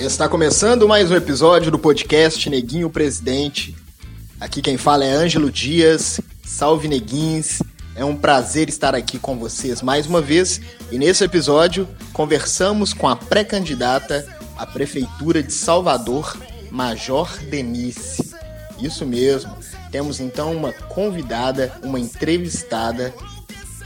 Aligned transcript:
Está 0.00 0.28
começando 0.28 0.88
mais 0.88 1.10
um 1.10 1.14
episódio 1.14 1.70
do 1.70 1.78
podcast 1.78 2.50
Neguinho 2.50 2.90
Presidente. 2.90 3.74
Aqui 4.40 4.60
quem 4.60 4.76
fala 4.76 5.04
é 5.04 5.10
Ângelo 5.10 5.50
Dias. 5.50 6.20
Salve 6.44 6.88
Neguins. 6.88 7.62
É 7.94 8.04
um 8.04 8.16
prazer 8.16 8.68
estar 8.68 8.94
aqui 8.94 9.18
com 9.18 9.38
vocês 9.38 9.80
mais 9.80 10.06
uma 10.06 10.20
vez 10.20 10.60
e 10.90 10.98
nesse 10.98 11.22
episódio 11.22 11.88
conversamos 12.12 12.92
com 12.92 13.08
a 13.08 13.14
pré-candidata 13.14 14.26
à 14.58 14.66
Prefeitura 14.66 15.42
de 15.42 15.52
Salvador, 15.52 16.36
Major 16.70 17.30
Denise. 17.44 18.34
Isso 18.80 19.06
mesmo, 19.06 19.56
temos 19.92 20.18
então 20.18 20.54
uma 20.54 20.72
convidada, 20.72 21.72
uma 21.84 22.00
entrevistada 22.00 23.14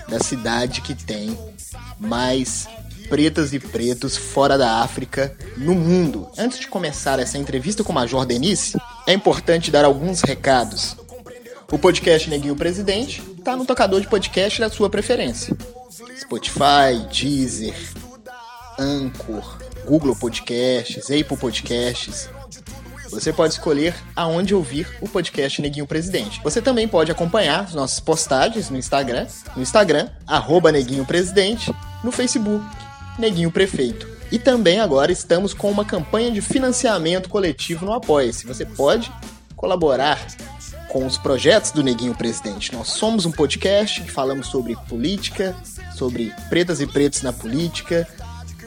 da 0.08 0.18
cidade 0.18 0.80
que 0.80 0.94
tem 0.94 1.38
mais 2.00 2.66
pretas 3.08 3.52
e 3.52 3.58
pretos 3.58 4.16
fora 4.16 4.58
da 4.58 4.80
África 4.80 5.34
no 5.56 5.74
mundo. 5.74 6.28
Antes 6.36 6.58
de 6.58 6.68
começar 6.68 7.18
essa 7.18 7.38
entrevista 7.38 7.82
com 7.82 7.92
o 7.92 7.94
Major 7.94 8.26
Denise, 8.26 8.76
é 9.06 9.12
importante 9.12 9.70
dar 9.70 9.84
alguns 9.84 10.20
recados. 10.20 10.96
O 11.70 11.78
podcast 11.78 12.28
Neguinho 12.30 12.56
Presidente 12.56 13.22
está 13.38 13.56
no 13.56 13.64
tocador 13.64 14.00
de 14.00 14.08
podcast 14.08 14.60
da 14.60 14.70
sua 14.70 14.88
preferência. 14.88 15.56
Spotify, 16.18 17.06
Deezer, 17.10 17.74
Anchor, 18.78 19.58
Google 19.86 20.14
Podcasts, 20.14 21.10
Apple 21.10 21.36
Podcasts. 21.36 22.28
Você 23.10 23.32
pode 23.32 23.54
escolher 23.54 23.94
aonde 24.14 24.54
ouvir 24.54 24.86
o 25.00 25.08
podcast 25.08 25.62
Neguinho 25.62 25.86
Presidente. 25.86 26.40
Você 26.44 26.60
também 26.60 26.86
pode 26.86 27.10
acompanhar 27.10 27.60
as 27.60 27.74
nossas 27.74 28.00
postagens 28.00 28.68
no 28.68 28.76
Instagram, 28.76 29.26
no 29.56 29.62
Instagram, 29.62 30.10
arroba 30.26 30.70
Neguinho 30.70 31.06
Presidente, 31.06 31.74
no 32.04 32.12
Facebook, 32.12 32.64
Neguinho 33.18 33.50
Prefeito. 33.50 34.06
E 34.30 34.38
também 34.38 34.78
agora 34.80 35.10
estamos 35.10 35.54
com 35.54 35.70
uma 35.70 35.84
campanha 35.84 36.30
de 36.30 36.40
financiamento 36.40 37.28
coletivo 37.28 37.86
no 37.86 37.92
Apoia-se. 37.92 38.46
Você 38.46 38.64
pode 38.64 39.10
colaborar 39.56 40.18
com 40.88 41.06
os 41.06 41.18
projetos 41.18 41.70
do 41.70 41.82
Neguinho 41.82 42.14
Presidente. 42.14 42.72
Nós 42.72 42.88
somos 42.88 43.26
um 43.26 43.32
podcast 43.32 44.02
que 44.02 44.10
falamos 44.10 44.46
sobre 44.46 44.76
política, 44.88 45.56
sobre 45.94 46.32
pretas 46.48 46.80
e 46.80 46.86
pretos 46.86 47.22
na 47.22 47.32
política, 47.32 48.06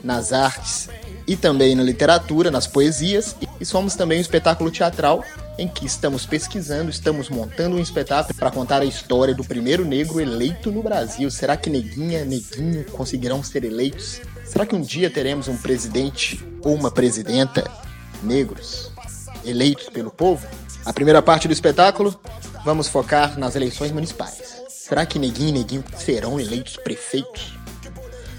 nas 0.04 0.34
artes 0.34 0.90
e 1.28 1.36
também 1.36 1.76
na 1.76 1.84
literatura, 1.84 2.50
nas 2.50 2.68
poesias. 2.68 3.36
E 3.60 3.66
somos 3.66 3.96
também 3.96 4.18
um 4.18 4.22
espetáculo 4.22 4.72
teatral 4.72 5.24
em 5.58 5.68
que 5.68 5.86
estamos 5.86 6.26
pesquisando, 6.26 6.90
estamos 6.90 7.30
montando 7.30 7.76
um 7.76 7.80
espetáculo 7.80 8.34
para 8.38 8.50
contar 8.50 8.82
a 8.82 8.86
história 8.86 9.34
do 9.34 9.44
primeiro 9.44 9.86
negro 9.86 10.20
eleito 10.20 10.72
no 10.72 10.82
Brasil. 10.82 11.30
Será 11.30 11.56
que 11.56 11.70
Neguinha, 11.70 12.26
Neguinho 12.26 12.84
conseguirão 12.86 13.44
ser 13.44 13.64
eleitos? 13.64 14.22
Será 14.52 14.66
que 14.66 14.76
um 14.76 14.82
dia 14.82 15.10
teremos 15.10 15.48
um 15.48 15.56
presidente 15.56 16.46
ou 16.62 16.76
uma 16.76 16.92
presidenta 16.92 17.72
negros 18.22 18.92
eleitos 19.46 19.88
pelo 19.88 20.12
povo? 20.12 20.46
A 20.86 20.92
primeira 20.92 21.22
parte 21.22 21.48
do 21.48 21.54
espetáculo, 21.54 22.20
vamos 22.66 22.90
focar 22.90 23.40
nas 23.40 23.56
eleições 23.56 23.94
municipais. 23.94 24.62
Será 24.68 25.06
que 25.06 25.18
Neguinho 25.18 25.48
e 25.48 25.54
Neguinho 25.54 25.86
serão 25.96 26.38
eleitos 26.38 26.76
prefeitos? 26.76 27.58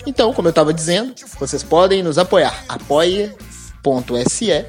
Então, 0.07 0.35
como 0.35 0.49
eu 0.49 0.51
estava 0.51 0.75
dizendo, 0.75 1.15
vocês 1.41 1.63
podem 1.63 2.03
nos 2.03 2.19
apoiar. 2.19 2.63
apoia.se 2.69 4.67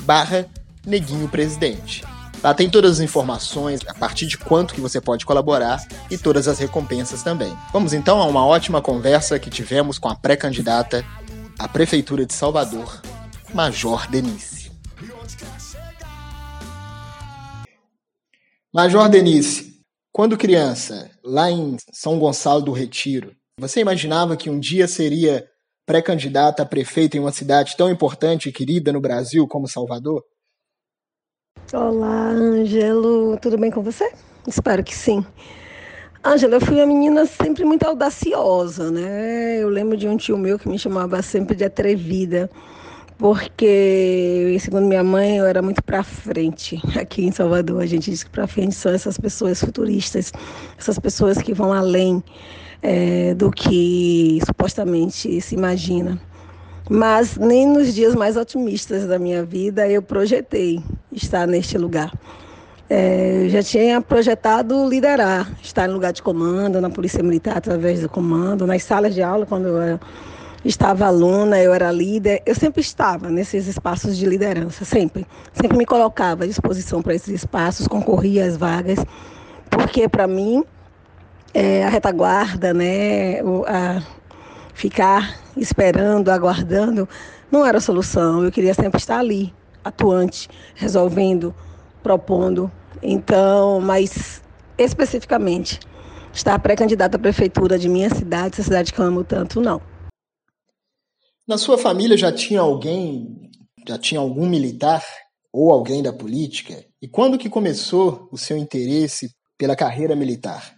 barra 0.00 0.48
Neguinho 0.86 1.28
Presidente. 1.28 2.02
Lá 2.46 2.54
tem 2.54 2.70
todas 2.70 2.92
as 2.92 3.00
informações, 3.00 3.80
a 3.88 3.92
partir 3.92 4.24
de 4.24 4.38
quanto 4.38 4.72
que 4.72 4.80
você 4.80 5.00
pode 5.00 5.26
colaborar 5.26 5.84
e 6.08 6.16
todas 6.16 6.46
as 6.46 6.60
recompensas 6.60 7.20
também. 7.20 7.52
Vamos 7.72 7.92
então 7.92 8.22
a 8.22 8.24
uma 8.24 8.46
ótima 8.46 8.80
conversa 8.80 9.36
que 9.36 9.50
tivemos 9.50 9.98
com 9.98 10.08
a 10.08 10.14
pré-candidata 10.14 11.04
à 11.58 11.66
Prefeitura 11.66 12.24
de 12.24 12.32
Salvador, 12.32 13.02
Major 13.52 14.08
Denise. 14.08 14.70
Major 18.72 19.08
Denise, 19.08 19.80
quando 20.12 20.38
criança, 20.38 21.10
lá 21.24 21.50
em 21.50 21.76
São 21.92 22.16
Gonçalo 22.16 22.62
do 22.62 22.70
Retiro, 22.70 23.34
você 23.58 23.80
imaginava 23.80 24.36
que 24.36 24.48
um 24.48 24.60
dia 24.60 24.86
seria 24.86 25.44
pré-candidata 25.84 26.62
a 26.62 26.66
prefeita 26.66 27.16
em 27.16 27.20
uma 27.20 27.32
cidade 27.32 27.76
tão 27.76 27.90
importante 27.90 28.48
e 28.48 28.52
querida 28.52 28.92
no 28.92 29.00
Brasil 29.00 29.48
como 29.48 29.66
Salvador? 29.66 30.22
Olá, 31.72 32.28
Ângelo, 32.28 33.36
tudo 33.42 33.58
bem 33.58 33.72
com 33.72 33.82
você? 33.82 34.08
Espero 34.46 34.84
que 34.84 34.94
sim. 34.94 35.26
Ângelo, 36.24 36.54
eu 36.54 36.60
fui 36.60 36.76
uma 36.76 36.86
menina 36.86 37.26
sempre 37.26 37.64
muito 37.64 37.82
audaciosa, 37.82 38.88
né? 38.88 39.58
Eu 39.60 39.68
lembro 39.68 39.96
de 39.96 40.06
um 40.06 40.16
tio 40.16 40.38
meu 40.38 40.60
que 40.60 40.68
me 40.68 40.78
chamava 40.78 41.20
sempre 41.22 41.56
de 41.56 41.64
atrevida, 41.64 42.48
porque, 43.18 44.56
segundo 44.60 44.86
minha 44.86 45.02
mãe, 45.02 45.38
eu 45.38 45.44
era 45.44 45.60
muito 45.60 45.82
para 45.82 46.04
frente. 46.04 46.80
Aqui 46.96 47.24
em 47.24 47.32
Salvador, 47.32 47.82
a 47.82 47.86
gente 47.86 48.12
diz 48.12 48.22
que 48.22 48.30
para 48.30 48.46
frente 48.46 48.76
são 48.76 48.92
essas 48.92 49.18
pessoas 49.18 49.58
futuristas, 49.58 50.32
essas 50.78 51.00
pessoas 51.00 51.38
que 51.38 51.52
vão 51.52 51.72
além 51.72 52.22
é, 52.80 53.34
do 53.34 53.50
que 53.50 54.38
supostamente 54.46 55.40
se 55.40 55.56
imagina. 55.56 56.16
Mas 56.88 57.36
nem 57.36 57.66
nos 57.66 57.94
dias 57.94 58.14
mais 58.14 58.36
otimistas 58.36 59.06
da 59.06 59.18
minha 59.18 59.44
vida 59.44 59.88
eu 59.88 60.00
projetei 60.00 60.80
estar 61.12 61.46
neste 61.46 61.76
lugar. 61.76 62.12
É, 62.88 63.42
eu 63.44 63.48
já 63.50 63.62
tinha 63.62 64.00
projetado 64.00 64.88
liderar, 64.88 65.50
estar 65.60 65.88
em 65.88 65.92
lugar 65.92 66.12
de 66.12 66.22
comando, 66.22 66.80
na 66.80 66.88
Polícia 66.88 67.20
Militar 67.22 67.56
através 67.56 68.00
do 68.00 68.08
comando, 68.08 68.64
nas 68.64 68.84
salas 68.84 69.12
de 69.12 69.22
aula, 69.22 69.44
quando 69.44 69.66
eu 69.66 69.98
estava 70.64 71.06
aluna, 71.06 71.60
eu 71.60 71.74
era 71.74 71.90
líder, 71.90 72.42
eu 72.46 72.54
sempre 72.54 72.80
estava 72.80 73.28
nesses 73.28 73.66
espaços 73.66 74.16
de 74.16 74.24
liderança, 74.24 74.84
sempre. 74.84 75.26
Sempre 75.52 75.76
me 75.76 75.84
colocava 75.84 76.44
à 76.44 76.46
disposição 76.46 77.02
para 77.02 77.14
esses 77.14 77.34
espaços, 77.34 77.88
concorria 77.88 78.44
às 78.44 78.56
vagas, 78.56 78.98
porque 79.68 80.08
para 80.08 80.28
mim 80.28 80.62
é, 81.52 81.84
a 81.84 81.88
retaguarda, 81.88 82.72
né, 82.72 83.40
a, 83.66 84.00
ficar 84.74 85.45
esperando, 85.56 86.28
aguardando, 86.30 87.08
não 87.50 87.64
era 87.64 87.78
a 87.78 87.80
solução. 87.80 88.44
Eu 88.44 88.52
queria 88.52 88.74
sempre 88.74 88.98
estar 88.98 89.18
ali, 89.18 89.54
atuante, 89.84 90.48
resolvendo, 90.74 91.54
propondo. 92.02 92.70
Então, 93.02 93.80
mas 93.80 94.42
especificamente, 94.78 95.80
estar 96.32 96.58
pré-candidata 96.58 97.16
à 97.16 97.20
prefeitura 97.20 97.78
de 97.78 97.88
minha 97.88 98.10
cidade, 98.10 98.54
essa 98.54 98.62
cidade 98.62 98.92
que 98.92 98.98
eu 98.98 99.04
amo 99.04 99.24
tanto, 99.24 99.60
não. 99.60 99.80
Na 101.46 101.56
sua 101.56 101.78
família 101.78 102.16
já 102.16 102.32
tinha 102.32 102.60
alguém, 102.60 103.50
já 103.86 103.96
tinha 103.96 104.20
algum 104.20 104.46
militar 104.46 105.02
ou 105.52 105.70
alguém 105.70 106.02
da 106.02 106.12
política? 106.12 106.84
E 107.00 107.08
quando 107.08 107.38
que 107.38 107.48
começou 107.48 108.28
o 108.30 108.36
seu 108.36 108.56
interesse 108.56 109.30
pela 109.56 109.76
carreira 109.76 110.14
militar? 110.14 110.74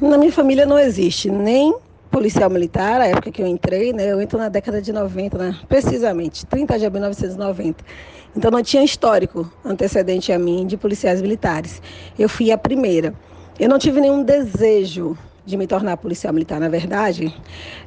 Na 0.00 0.16
minha 0.16 0.32
família 0.32 0.64
não 0.64 0.78
existe 0.78 1.30
nem 1.30 1.74
policial 2.12 2.50
militar, 2.50 3.00
a 3.00 3.06
época 3.06 3.32
que 3.32 3.42
eu 3.42 3.46
entrei, 3.46 3.92
né? 3.92 4.12
Eu 4.12 4.20
entro 4.20 4.38
na 4.38 4.50
década 4.50 4.82
de 4.82 4.92
90, 4.92 5.38
né? 5.38 5.58
Precisamente, 5.66 6.44
30 6.44 6.78
de 6.78 6.86
abril 6.86 7.00
de 7.00 7.08
1990. 7.08 7.82
Então 8.36 8.50
não 8.50 8.62
tinha 8.62 8.84
histórico 8.84 9.50
antecedente 9.64 10.30
a 10.30 10.38
mim 10.38 10.66
de 10.66 10.76
policiais 10.76 11.22
militares. 11.22 11.80
Eu 12.18 12.28
fui 12.28 12.52
a 12.52 12.58
primeira. 12.58 13.14
Eu 13.58 13.68
não 13.68 13.78
tive 13.78 14.00
nenhum 14.00 14.22
desejo 14.22 15.16
de 15.44 15.56
me 15.56 15.66
tornar 15.66 15.96
policial 15.96 16.32
militar, 16.34 16.60
na 16.60 16.68
verdade. 16.68 17.34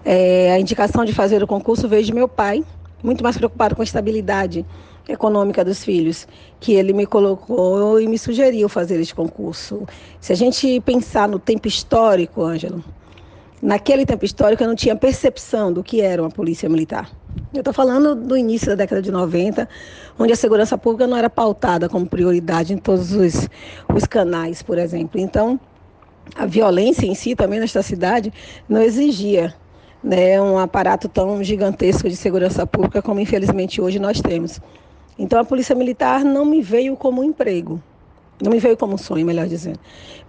É, 0.03 0.51
a 0.51 0.59
indicação 0.59 1.05
de 1.05 1.13
fazer 1.13 1.43
o 1.43 1.47
concurso 1.47 1.87
veio 1.87 2.03
de 2.03 2.13
meu 2.13 2.27
pai, 2.27 2.63
muito 3.03 3.23
mais 3.23 3.37
preocupado 3.37 3.75
com 3.75 3.81
a 3.81 3.85
estabilidade 3.85 4.65
econômica 5.07 5.63
dos 5.63 5.83
filhos, 5.83 6.27
que 6.59 6.73
ele 6.73 6.93
me 6.93 7.05
colocou 7.05 7.99
e 8.01 8.07
me 8.07 8.17
sugeriu 8.17 8.67
fazer 8.67 8.99
este 8.99 9.13
concurso. 9.13 9.87
Se 10.19 10.33
a 10.33 10.35
gente 10.35 10.81
pensar 10.81 11.29
no 11.29 11.37
tempo 11.37 11.67
histórico, 11.67 12.41
Ângelo, 12.41 12.83
Naquele 13.65 14.05
tempo 14.05 14.23
histórico, 14.23 14.61
eu 14.61 14.67
não 14.67 14.75
tinha 14.75 14.95
percepção 14.95 15.73
do 15.73 15.83
que 15.83 15.99
era 15.99 16.21
uma 16.21 16.29
polícia 16.29 16.69
militar. 16.69 17.09
Eu 17.51 17.61
estou 17.61 17.73
falando 17.73 18.13
do 18.13 18.37
início 18.37 18.67
da 18.67 18.75
década 18.75 19.01
de 19.01 19.11
90, 19.11 19.67
onde 20.19 20.31
a 20.31 20.35
segurança 20.35 20.77
pública 20.77 21.07
não 21.07 21.17
era 21.17 21.31
pautada 21.31 21.89
como 21.89 22.05
prioridade 22.05 22.73
em 22.73 22.77
todos 22.77 23.13
os, 23.13 23.49
os 23.91 24.05
canais, 24.05 24.61
por 24.61 24.77
exemplo. 24.77 25.19
Então, 25.19 25.59
a 26.35 26.45
violência 26.45 27.07
em 27.07 27.15
si, 27.15 27.35
também 27.35 27.59
nesta 27.59 27.81
cidade, 27.81 28.31
não 28.69 28.79
exigia 28.83 29.55
né, 30.03 30.39
um 30.39 30.59
aparato 30.59 31.09
tão 31.09 31.43
gigantesco 31.43 32.07
de 32.07 32.15
segurança 32.15 32.67
pública 32.67 33.01
como, 33.01 33.19
infelizmente, 33.19 33.81
hoje 33.81 33.97
nós 33.97 34.21
temos. 34.21 34.61
Então, 35.17 35.39
a 35.39 35.43
Polícia 35.43 35.73
Militar 35.73 36.23
não 36.23 36.45
me 36.45 36.61
veio 36.61 36.95
como 36.95 37.23
emprego, 37.23 37.81
não 38.39 38.51
me 38.51 38.59
veio 38.59 38.77
como 38.77 38.95
sonho, 38.95 39.25
melhor 39.25 39.47
dizendo, 39.47 39.79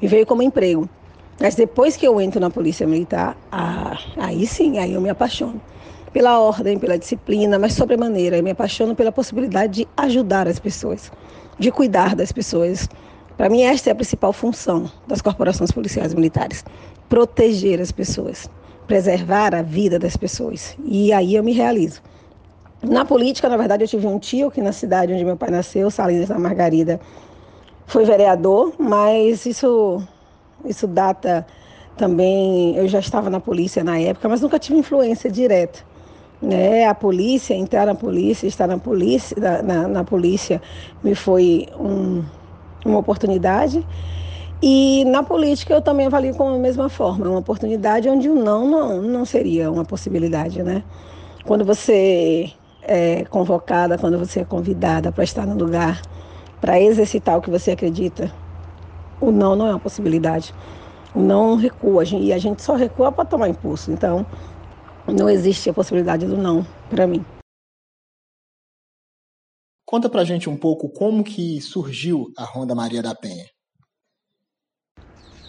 me 0.01 0.09
veio 0.09 0.25
como 0.25 0.41
emprego. 0.41 0.89
Mas 1.39 1.55
depois 1.55 1.97
que 1.97 2.07
eu 2.07 2.21
entro 2.21 2.41
na 2.41 2.51
Polícia 2.51 2.87
Militar, 2.87 3.37
ah, 3.53 3.99
aí 4.17 4.47
sim, 4.47 4.79
aí 4.79 4.95
eu 4.95 5.01
me 5.01 5.11
apaixono 5.11 5.61
pela 6.13 6.41
ordem, 6.41 6.79
pela 6.79 6.99
disciplina, 6.99 7.59
mas 7.59 7.75
sobremaneira, 7.75 8.39
eu 8.39 8.43
me 8.43 8.51
apaixono 8.51 8.95
pela 8.95 9.13
possibilidade 9.13 9.83
de 9.83 9.89
ajudar 9.99 10.49
as 10.49 10.59
pessoas, 10.59 11.13
de 11.59 11.71
cuidar 11.71 12.17
das 12.17 12.33
pessoas. 12.33 12.89
Para 13.37 13.51
mim, 13.51 13.63
esta 13.63 13.91
é 13.91 13.93
a 13.93 13.95
principal 13.95 14.33
função 14.33 14.91
das 15.07 15.21
corporações 15.21 15.71
policiais 15.71 16.15
militares: 16.15 16.65
proteger 17.07 17.83
as 17.83 17.93
pessoas, 17.93 18.49
preservar 18.87 19.55
a 19.55 19.61
vida 19.61 19.99
das 19.99 20.17
pessoas. 20.17 20.75
E 20.87 21.13
aí 21.13 21.35
eu 21.35 21.45
me 21.45 21.53
realizo. 21.53 22.01
Na 22.83 23.05
política, 23.05 23.49
na 23.49 23.59
verdade, 23.59 23.85
eu 23.85 23.89
tive 23.89 24.07
um 24.07 24.19
tio 24.19 24.51
que 24.51 24.63
na 24.63 24.73
cidade 24.73 25.13
onde 25.13 25.25
meu 25.25 25.37
pai 25.37 25.51
nasceu, 25.51 25.91
Salinas 25.91 26.29
da 26.29 26.39
Margarida, 26.39 26.99
foi 27.87 28.05
vereador, 28.05 28.73
mas 28.79 29.45
isso, 29.45 30.03
isso 30.65 30.87
data 30.87 31.47
também. 31.97 32.77
Eu 32.77 32.89
já 32.89 32.99
estava 32.99 33.31
na 33.31 33.41
polícia 33.41 33.83
na 33.83 33.99
época, 33.99 34.29
mas 34.29 34.41
nunca 34.41 34.59
tive 34.59 34.79
influência 34.79 35.31
direta. 35.31 35.81
Né? 36.41 36.87
A 36.87 36.95
polícia, 36.95 37.55
entrar 37.55 37.87
na 37.87 37.95
polícia, 37.95 38.47
estar 38.47 38.67
na 38.67 38.79
polícia, 38.79 39.37
na, 39.41 39.63
na, 39.63 39.89
na 39.89 40.05
polícia 40.05 40.61
me 41.03 41.15
foi 41.15 41.67
um, 41.79 42.23
uma 42.85 42.99
oportunidade. 42.99 43.85
E 44.63 45.05
na 45.07 45.23
política 45.23 45.75
eu 45.75 45.83
também 45.83 46.07
avalio 46.07 46.35
com 46.35 46.49
a 46.49 46.59
mesma 46.59 46.89
forma, 46.89 47.29
uma 47.29 47.39
oportunidade 47.39 48.09
onde 48.09 48.29
o 48.29 48.35
não 48.35 48.69
não, 48.69 49.03
não 49.03 49.25
seria 49.25 49.71
uma 49.71 49.85
possibilidade, 49.85 50.63
né? 50.63 50.83
Quando 51.45 51.65
você 51.65 52.51
é 52.83 53.25
convocada, 53.25 53.99
quando 53.99 54.19
você 54.19 54.41
é 54.41 54.45
convidada 54.45 55.13
para 55.13 55.25
estar 55.25 55.45
no 55.45 55.55
lugar, 55.55 56.01
para 56.61 56.81
exercitar 56.81 57.37
o 57.37 57.43
que 57.43 57.51
você 57.51 57.73
acredita, 57.73 58.33
o 59.21 59.31
não 59.31 59.57
não 59.57 59.67
é 59.67 59.71
uma 59.71 59.81
possibilidade. 59.81 60.55
O 61.15 61.21
não 61.21 61.57
recua, 61.57 62.05
e 62.05 62.33
a 62.33 62.39
gente 62.39 62.63
só 62.63 62.75
recua 62.75 63.11
para 63.11 63.25
tomar 63.25 63.49
impulso. 63.49 63.91
Então, 63.91 64.27
não 65.07 65.31
existe 65.31 65.71
a 65.71 65.75
possibilidade 65.75 66.27
do 66.27 66.37
não 66.37 66.67
para 66.91 67.07
mim. 67.07 67.25
Conta 69.87 70.09
pra 70.09 70.25
gente 70.25 70.51
um 70.51 70.57
pouco 70.57 70.89
como 70.89 71.23
que 71.23 71.61
surgiu 71.61 72.33
a 72.37 72.45
Ronda 72.45 72.75
Maria 72.75 73.03
da 73.03 73.15
Penha. 73.15 73.47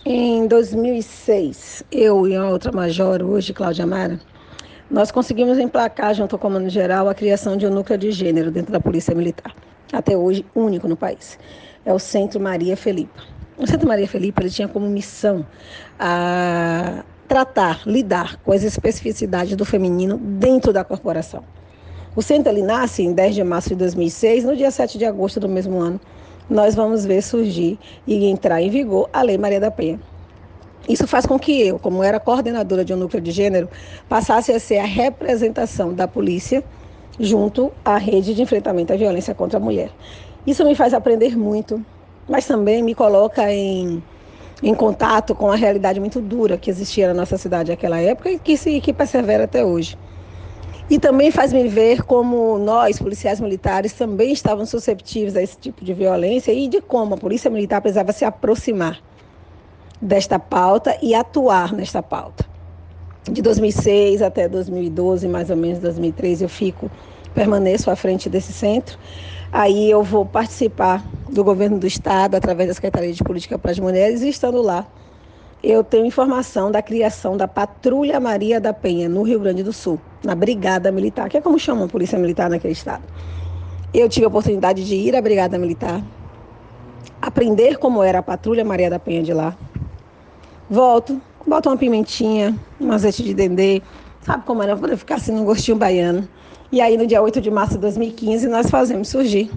Em 0.05 0.47
2006, 0.47 1.83
eu 1.91 2.27
e 2.27 2.35
a 2.35 2.47
outra 2.47 2.71
major, 2.71 3.21
hoje 3.23 3.51
Cláudia 3.51 3.85
Mara, 3.85 4.21
nós 4.89 5.11
conseguimos 5.11 5.57
emplacar, 5.57 6.13
junto 6.13 6.33
ao 6.33 6.39
Comando 6.39 6.69
Geral, 6.69 7.09
a 7.09 7.15
criação 7.15 7.57
de 7.57 7.67
um 7.67 7.69
núcleo 7.69 7.97
de 7.97 8.11
gênero 8.11 8.49
dentro 8.49 8.71
da 8.71 8.79
Polícia 8.79 9.13
Militar. 9.13 9.53
Até 9.91 10.15
hoje, 10.15 10.45
único 10.55 10.87
no 10.87 10.95
país. 10.95 11.37
É 11.83 11.91
o 11.91 11.99
Centro 11.99 12.39
Maria 12.39 12.77
Felipa. 12.77 13.36
O 13.57 13.65
Centro 13.65 13.87
Maria 13.87 14.07
Felipa 14.07 14.41
ele 14.41 14.51
tinha 14.51 14.67
como 14.67 14.87
missão 14.87 15.43
a 15.99 17.03
tratar, 17.27 17.81
lidar 17.87 18.37
com 18.37 18.51
as 18.51 18.63
especificidades 18.63 19.55
do 19.55 19.65
feminino 19.65 20.17
dentro 20.17 20.71
da 20.71 20.83
corporação. 20.83 21.43
O 22.15 22.21
centro 22.21 22.51
ele 22.51 22.61
nasce 22.61 23.03
em 23.03 23.13
10 23.13 23.35
de 23.35 23.43
março 23.43 23.69
de 23.69 23.75
2006, 23.75 24.43
no 24.43 24.55
dia 24.55 24.71
7 24.71 24.97
de 24.97 25.05
agosto 25.05 25.39
do 25.39 25.49
mesmo 25.49 25.79
ano, 25.79 25.99
nós 26.49 26.75
vamos 26.75 27.05
ver 27.05 27.21
surgir 27.21 27.77
e 28.05 28.25
entrar 28.25 28.61
em 28.61 28.69
vigor 28.69 29.09
a 29.11 29.21
Lei 29.21 29.37
Maria 29.37 29.59
da 29.59 29.69
Penha. 29.69 29.99
Isso 30.87 31.05
faz 31.05 31.25
com 31.25 31.37
que 31.37 31.59
eu, 31.67 31.77
como 31.77 32.01
era 32.01 32.19
coordenadora 32.19 32.85
de 32.85 32.93
um 32.93 32.97
núcleo 32.97 33.21
de 33.21 33.31
gênero, 33.31 33.69
passasse 34.07 34.51
a 34.51 34.59
ser 34.59 34.77
a 34.77 34.85
representação 34.85 35.93
da 35.93 36.07
polícia 36.07 36.63
junto 37.19 37.71
à 37.83 37.97
rede 37.97 38.33
de 38.33 38.41
enfrentamento 38.41 38.93
à 38.93 38.95
violência 38.95 39.33
contra 39.33 39.57
a 39.57 39.61
mulher. 39.61 39.89
Isso 40.45 40.63
me 40.63 40.75
faz 40.75 40.93
aprender 40.93 41.37
muito, 41.37 41.83
mas 42.27 42.45
também 42.45 42.83
me 42.83 42.93
coloca 42.93 43.51
em, 43.51 44.03
em 44.61 44.73
contato 44.73 45.33
com 45.35 45.51
a 45.51 45.55
realidade 45.55 45.99
muito 45.99 46.21
dura 46.21 46.57
que 46.57 46.69
existia 46.69 47.07
na 47.07 47.13
nossa 47.13 47.37
cidade 47.37 47.71
naquela 47.71 47.99
época 47.99 48.29
e 48.29 48.39
que, 48.39 48.57
se, 48.57 48.81
que 48.81 48.93
persevera 48.93 49.45
até 49.45 49.63
hoje. 49.63 49.97
E 50.89 50.97
também 50.97 51.31
faz 51.31 51.51
me 51.51 51.67
ver 51.67 52.03
como 52.03 52.57
nós, 52.57 52.97
policiais 52.97 53.41
militares, 53.41 53.91
também 53.91 54.31
estávamos 54.31 54.69
susceptíveis 54.69 55.35
a 55.35 55.41
esse 55.41 55.57
tipo 55.57 55.83
de 55.83 55.93
violência 55.93 56.53
e 56.53 56.67
de 56.69 56.79
como 56.79 57.15
a 57.15 57.17
polícia 57.17 57.51
militar 57.51 57.81
precisava 57.81 58.13
se 58.13 58.23
aproximar 58.23 59.01
desta 60.01 60.39
pauta 60.39 60.97
e 61.01 61.13
atuar 61.13 61.73
nesta 61.73 62.01
pauta. 62.01 62.45
De 63.29 63.41
2006 63.41 64.21
até 64.21 64.47
2012, 64.47 65.27
mais 65.27 65.49
ou 65.49 65.57
menos 65.57 65.79
2013, 65.79 66.45
eu 66.45 66.49
fico, 66.49 66.89
permaneço 67.33 67.91
à 67.91 67.95
frente 67.95 68.29
desse 68.29 68.53
centro. 68.53 68.97
Aí 69.51 69.89
eu 69.89 70.03
vou 70.03 70.25
participar 70.25 71.03
do 71.29 71.43
governo 71.43 71.77
do 71.77 71.87
estado 71.87 72.35
através 72.35 72.67
da 72.67 72.73
Secretaria 72.73 73.13
de 73.13 73.23
Política 73.23 73.57
para 73.57 73.71
as 73.71 73.79
Mulheres 73.79 74.21
e 74.21 74.29
estando 74.29 74.61
lá, 74.61 74.85
eu 75.63 75.83
tenho 75.83 76.05
informação 76.05 76.71
da 76.71 76.81
criação 76.81 77.35
da 77.35 77.47
Patrulha 77.47 78.19
Maria 78.19 78.59
da 78.59 78.73
Penha, 78.73 79.09
no 79.09 79.23
Rio 79.23 79.39
Grande 79.39 79.63
do 79.63 79.73
Sul, 79.73 79.99
na 80.23 80.35
Brigada 80.35 80.91
Militar, 80.91 81.29
que 81.29 81.37
é 81.37 81.41
como 81.41 81.57
chamam 81.57 81.85
a 81.85 81.87
Polícia 81.87 82.17
Militar 82.17 82.49
naquele 82.49 82.73
estado. 82.73 83.03
Eu 83.93 84.07
tive 84.07 84.25
a 84.25 84.29
oportunidade 84.29 84.85
de 84.85 84.95
ir 84.95 85.15
à 85.15 85.21
Brigada 85.21 85.57
Militar, 85.57 86.01
aprender 87.21 87.77
como 87.77 88.03
era 88.03 88.19
a 88.19 88.23
Patrulha 88.23 88.63
Maria 88.63 88.89
da 88.89 88.99
Penha 88.99 89.23
de 89.23 89.33
lá. 89.33 89.57
Volto, 90.69 91.19
boto 91.45 91.69
uma 91.69 91.77
pimentinha, 91.77 92.55
um 92.79 92.91
azeite 92.91 93.23
de 93.23 93.33
dendê, 93.33 93.81
sabe 94.27 94.43
como 94.45 94.61
era, 94.61 94.77
para 94.77 94.95
ficar 94.95 95.15
assim 95.15 95.31
no 95.31 95.45
gostinho 95.45 95.77
baiano. 95.77 96.27
E 96.69 96.81
aí, 96.81 96.97
no 96.97 97.07
dia 97.07 97.21
8 97.21 97.41
de 97.41 97.49
março 97.49 97.75
de 97.75 97.79
2015, 97.79 98.47
nós 98.49 98.69
fazemos 98.69 99.07
surgir 99.07 99.49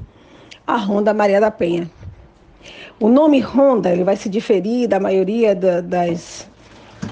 a 0.64 0.76
Ronda 0.76 1.12
Maria 1.12 1.40
da 1.40 1.50
Penha, 1.50 1.90
o 3.00 3.08
nome 3.08 3.40
Honda 3.40 3.90
ele 3.90 4.04
vai 4.04 4.14
se 4.14 4.28
diferir 4.28 4.86
da 4.86 5.00
maioria 5.00 5.54
da, 5.54 5.80
das, 5.80 6.46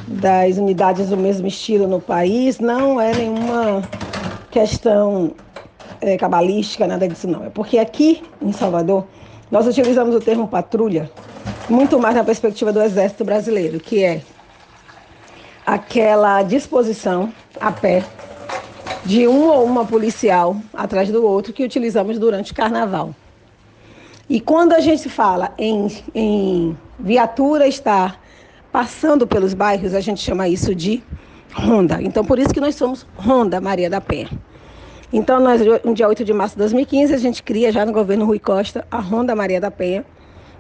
das 0.07 0.59
unidades 0.59 1.09
do 1.09 1.17
mesmo 1.17 1.47
estilo 1.47 1.89
no 1.89 1.99
país. 1.99 2.61
Não 2.61 3.01
é 3.01 3.15
nenhuma 3.15 3.83
questão 4.51 5.33
é, 6.03 6.19
cabalística, 6.19 6.87
nada 6.87 7.09
disso 7.09 7.27
não. 7.27 7.47
É 7.47 7.49
porque 7.49 7.79
aqui 7.79 8.23
em 8.43 8.53
Salvador 8.53 9.07
nós 9.51 9.67
utilizamos 9.67 10.15
o 10.15 10.21
termo 10.21 10.47
patrulha 10.47 11.11
muito 11.71 11.99
mais 11.99 12.15
na 12.15 12.23
perspectiva 12.23 12.71
do 12.71 12.83
Exército 12.83 13.25
Brasileiro, 13.25 13.81
que 13.81 14.05
é 14.05 14.21
aquela 15.65 16.43
disposição 16.43 17.33
a 17.61 17.73
pé 17.73 18.05
de 19.05 19.27
um 19.27 19.49
ou 19.49 19.65
uma 19.65 19.85
policial 19.85 20.57
atrás 20.75 21.11
do 21.11 21.25
outro 21.25 21.53
que 21.53 21.65
utilizamos 21.65 22.19
durante 22.19 22.53
o 22.53 22.55
carnaval. 22.55 23.15
E 24.29 24.41
quando 24.41 24.75
a 24.75 24.81
gente 24.81 25.09
fala 25.09 25.55
em, 25.57 25.89
em 26.15 26.77
viatura 26.99 27.67
estar 27.67 28.21
passando 28.71 29.27
pelos 29.27 29.55
bairros, 29.55 29.95
a 29.95 30.01
gente 30.01 30.21
chama 30.21 30.47
isso 30.47 30.75
de 30.75 31.03
ronda. 31.53 31.99
Então, 32.03 32.25
por 32.25 32.39
isso 32.39 32.53
que 32.53 32.61
nós 32.61 32.75
somos 32.75 33.07
Ronda 33.17 33.61
Maria 33.61 33.89
da 33.89 34.01
Penha. 34.01 34.29
Então, 35.11 35.41
nós, 35.41 35.63
no 35.83 35.95
dia 35.95 36.07
8 36.07 36.23
de 36.23 36.35
março 36.35 36.55
de 36.55 36.59
2015, 36.59 37.15
a 37.15 37.19
gente 37.19 37.43
cria 37.43 37.73
já 37.73 37.87
no 37.87 37.93
governo 37.93 38.27
Rui 38.27 38.39
Costa 38.39 38.87
a 38.91 38.99
Ronda 38.99 39.35
Maria 39.35 39.61
da 39.61 39.71
Penha. 39.71 40.05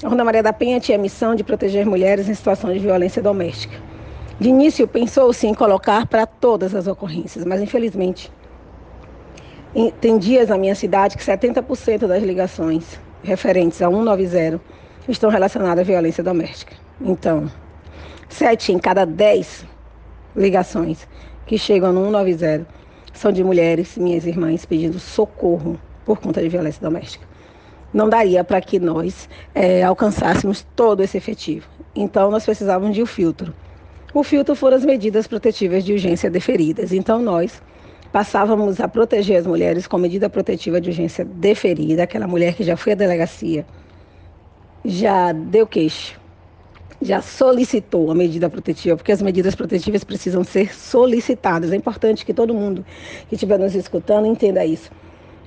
A 0.03 0.09
Ronda 0.09 0.25
Maria 0.25 0.43
da 0.43 0.53
Penha 0.53 0.81
tinha 0.81 0.97
a 0.97 1.01
missão 1.01 1.35
de 1.35 1.45
proteger 1.45 1.85
mulheres 1.85 2.29
em 2.29 2.35
situação 2.35 2.73
de 2.73 2.79
violência 2.79 3.21
doméstica. 3.21 3.77
De 4.41 4.49
início, 4.49 4.87
pensou-se 4.87 5.47
em 5.49 5.53
colocar 5.53 6.07
para 6.07 6.25
todas 6.25 6.73
as 6.73 6.87
ocorrências, 6.87 7.45
mas 7.45 7.61
infelizmente, 7.61 8.31
tem 10.01 10.17
dias 10.17 10.49
na 10.49 10.57
minha 10.57 10.77
cidade 10.77 11.17
que 11.17 11.25
70% 11.25 12.07
das 12.07 12.23
ligações 12.23 13.01
referentes 13.23 13.83
a 13.83 13.91
190 13.91 14.61
estão 15.09 15.29
relacionadas 15.29 15.81
à 15.81 15.83
violência 15.83 16.23
doméstica. 16.23 16.77
Então, 17.01 17.51
sete 18.29 18.73
em 18.73 18.79
cada 18.79 19.05
dez 19.05 19.67
ligações 20.37 21.09
que 21.45 21.59
chegam 21.59 21.93
no 21.93 22.05
190 22.05 22.65
são 23.13 23.33
de 23.33 23.43
mulheres, 23.43 23.99
minhas 23.99 24.25
irmãs, 24.25 24.65
pedindo 24.65 25.01
socorro 25.01 25.81
por 26.05 26.21
conta 26.21 26.41
de 26.41 26.49
violência 26.49 26.81
doméstica. 26.81 27.27
Não 27.93 28.09
daria 28.09 28.45
para 28.45 28.61
que 28.61 28.79
nós 28.79 29.29
é, 29.53 29.83
alcançássemos 29.83 30.65
todo 30.77 31.03
esse 31.03 31.17
efetivo. 31.17 31.67
Então, 31.93 32.31
nós 32.31 32.45
precisávamos 32.45 32.95
de 32.95 33.03
um 33.03 33.07
filtro. 33.07 33.53
O 34.15 34.23
filtro 34.23 34.55
foram 34.55 34.77
as 34.77 34.85
medidas 34.85 35.27
protetivas 35.27 35.85
de 35.85 35.93
urgência 35.93 36.31
deferidas. 36.31 36.93
Então, 36.93 37.21
nós 37.21 37.63
passávamos 38.11 38.81
a 38.81 38.89
proteger 38.89 39.37
as 39.37 39.47
mulheres 39.47 39.87
com 39.87 39.99
medida 39.99 40.31
protetiva 40.31 40.81
de 40.81 40.89
urgência 40.89 41.25
deferida, 41.25 42.05
aquela 42.05 42.27
mulher 42.27 42.55
que 42.55 42.65
já 42.65 42.75
foi 42.77 42.93
à 42.93 42.97
delegacia, 42.97 43.67
já 44.83 45.33
deu 45.33 45.67
queixo, 45.67 46.19
já 47.03 47.21
solicitou 47.21 48.11
a 48.11 48.15
medida 48.15 48.49
protetiva, 48.49 48.97
porque 48.97 49.13
as 49.13 49.21
medidas 49.21 49.55
protetivas 49.55 50.03
precisam 50.05 50.43
ser 50.43 50.75
solicitadas. 50.75 51.71
É 51.71 51.77
importante 51.77 52.25
que 52.25 52.33
todo 52.33 52.55
mundo 52.55 52.85
que 53.29 53.35
estiver 53.35 53.59
nos 53.59 53.75
escutando 53.75 54.27
entenda 54.27 54.65
isso. 54.65 54.91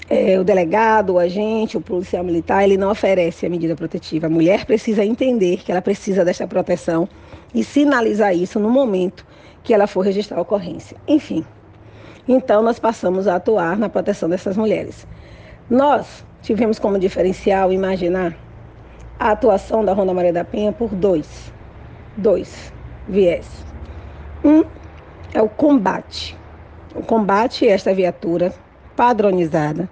É, 0.08 0.40
o 0.40 0.44
delegado, 0.44 1.14
o 1.14 1.20
agente, 1.20 1.78
o 1.78 1.82
policial 1.82 2.24
militar, 2.24 2.64
ele 2.64 2.78
não 2.78 2.92
oferece 2.92 3.46
a 3.46 3.50
medida 3.50 3.76
protetiva. 3.76 4.28
A 4.28 4.30
mulher 4.30 4.66
precisa 4.66 5.04
entender 5.04 5.64
que 5.64 5.72
ela 5.72 5.82
precisa 5.82 6.24
desta 6.24 6.46
proteção 6.46 7.08
e 7.54 7.64
sinalizar 7.64 8.36
isso 8.36 8.60
no 8.60 8.70
momento 8.70 9.26
que 9.64 9.74
ela 9.74 9.88
for 9.88 10.02
registrar 10.02 10.38
a 10.38 10.42
ocorrência. 10.42 10.98
Enfim, 11.08 11.46
então, 12.28 12.62
nós 12.62 12.80
passamos 12.80 13.28
a 13.28 13.36
atuar 13.36 13.78
na 13.78 13.90
proteção 13.90 14.30
dessas 14.30 14.56
mulheres. 14.56 15.08
Nós 15.70 16.26
tivemos 16.42 16.80
como 16.80 17.00
diferencial 17.00 17.72
imaginar 17.72 18.36
a 19.20 19.32
atuação 19.32 19.84
da 19.84 19.94
Ronda 19.94 20.14
Maria 20.14 20.34
da 20.34 20.44
Penha 20.44 20.72
por 20.72 20.90
dois, 20.90 21.52
dois 22.18 22.72
viés. 23.08 23.48
Um 24.44 24.64
é 25.34 25.42
o 25.42 25.50
combate. 25.50 26.38
O 26.96 27.02
combate 27.02 27.68
a 27.68 27.72
esta 27.72 27.94
viatura 27.94 28.54
padronizada 28.96 29.90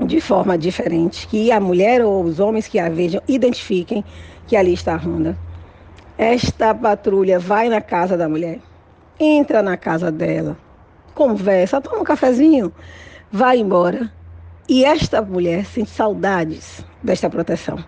de 0.00 0.20
forma 0.20 0.58
diferente, 0.58 1.28
que 1.28 1.52
a 1.52 1.60
mulher 1.60 2.02
ou 2.02 2.24
os 2.24 2.40
homens 2.40 2.66
que 2.66 2.78
a 2.78 2.88
vejam 2.88 3.22
identifiquem 3.28 4.04
que 4.46 4.56
ali 4.56 4.72
está 4.72 4.94
a 4.94 4.96
Ronda. 4.96 5.36
Esta 6.18 6.74
patrulha 6.74 7.38
vai 7.38 7.68
na 7.68 7.80
casa 7.80 8.16
da 8.16 8.28
mulher, 8.28 8.58
entra 9.18 9.62
na 9.62 9.76
casa 9.76 10.12
dela, 10.12 10.58
conversa, 11.14 11.80
toma 11.80 12.00
um 12.00 12.04
cafezinho, 12.04 12.72
vai 13.30 13.58
embora 13.58 14.12
e 14.68 14.84
esta 14.84 15.22
mulher 15.22 15.64
sente 15.64 15.90
saudades 15.90 16.84
desta 17.02 17.30
proteção. 17.30 17.82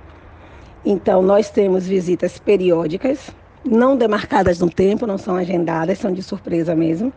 Então, 0.84 1.22
nós 1.22 1.50
temos 1.50 1.86
visitas 1.86 2.38
periódicas, 2.38 3.30
não 3.64 3.96
demarcadas 3.96 4.58
no 4.58 4.70
tempo, 4.70 5.06
não 5.06 5.16
são 5.16 5.36
agendadas, 5.36 5.98
são 5.98 6.12
de 6.12 6.22
surpresa 6.22 6.74
mesmo. 6.74 7.12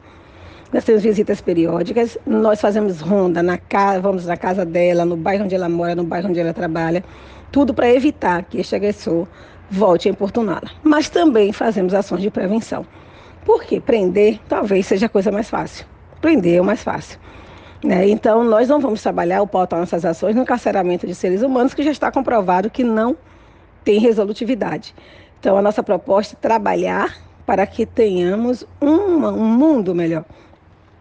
Nós 0.71 0.83
temos 0.83 1.03
visitas 1.03 1.39
periódicas, 1.39 2.17
nós 2.25 2.59
fazemos 2.59 2.99
ronda 2.99 3.41
na 3.41 3.57
casa, 3.57 4.01
vamos 4.01 4.25
na 4.25 4.35
casa 4.35 4.65
dela, 4.65 5.05
no 5.05 5.15
bairro 5.15 5.45
onde 5.45 5.55
ela 5.55 5.69
mora, 5.69 5.95
no 5.95 6.03
bairro 6.03 6.29
onde 6.29 6.39
ela 6.39 6.53
trabalha, 6.53 7.03
tudo 7.51 7.73
para 7.73 7.89
evitar 7.89 8.43
que 8.43 8.59
este 8.59 8.75
agressor 8.75 9.27
volte 9.69 10.07
a 10.07 10.11
importuná-la. 10.11 10.69
Mas 10.83 11.09
também 11.09 11.51
fazemos 11.51 11.93
ações 11.93 12.21
de 12.21 12.29
prevenção. 12.29 12.85
Por 13.45 13.63
quê? 13.63 13.79
Prender 13.79 14.39
talvez 14.47 14.85
seja 14.85 15.05
a 15.05 15.09
coisa 15.09 15.31
mais 15.31 15.49
fácil. 15.49 15.85
Prender 16.21 16.57
é 16.57 16.61
o 16.61 16.65
mais 16.65 16.83
fácil. 16.83 17.19
Né? 17.83 18.09
Então, 18.09 18.43
nós 18.43 18.67
não 18.67 18.79
vamos 18.79 19.01
trabalhar 19.01 19.41
ou 19.41 19.47
pautar 19.47 19.79
nossas 19.79 20.03
ações 20.03 20.35
no 20.35 20.45
carceramento 20.45 21.05
de 21.05 21.13
seres 21.13 21.43
humanos, 21.43 21.73
que 21.73 21.83
já 21.83 21.91
está 21.91 22.11
comprovado 22.11 22.69
que 22.69 22.83
não 22.83 23.15
tem 23.83 23.99
resolutividade. 23.99 24.95
Então, 25.39 25.57
a 25.57 25.61
nossa 25.61 25.83
proposta 25.83 26.35
é 26.35 26.39
trabalhar 26.39 27.15
para 27.45 27.65
que 27.67 27.85
tenhamos 27.85 28.65
um 28.81 29.31
mundo 29.31 29.93
melhor 29.93 30.25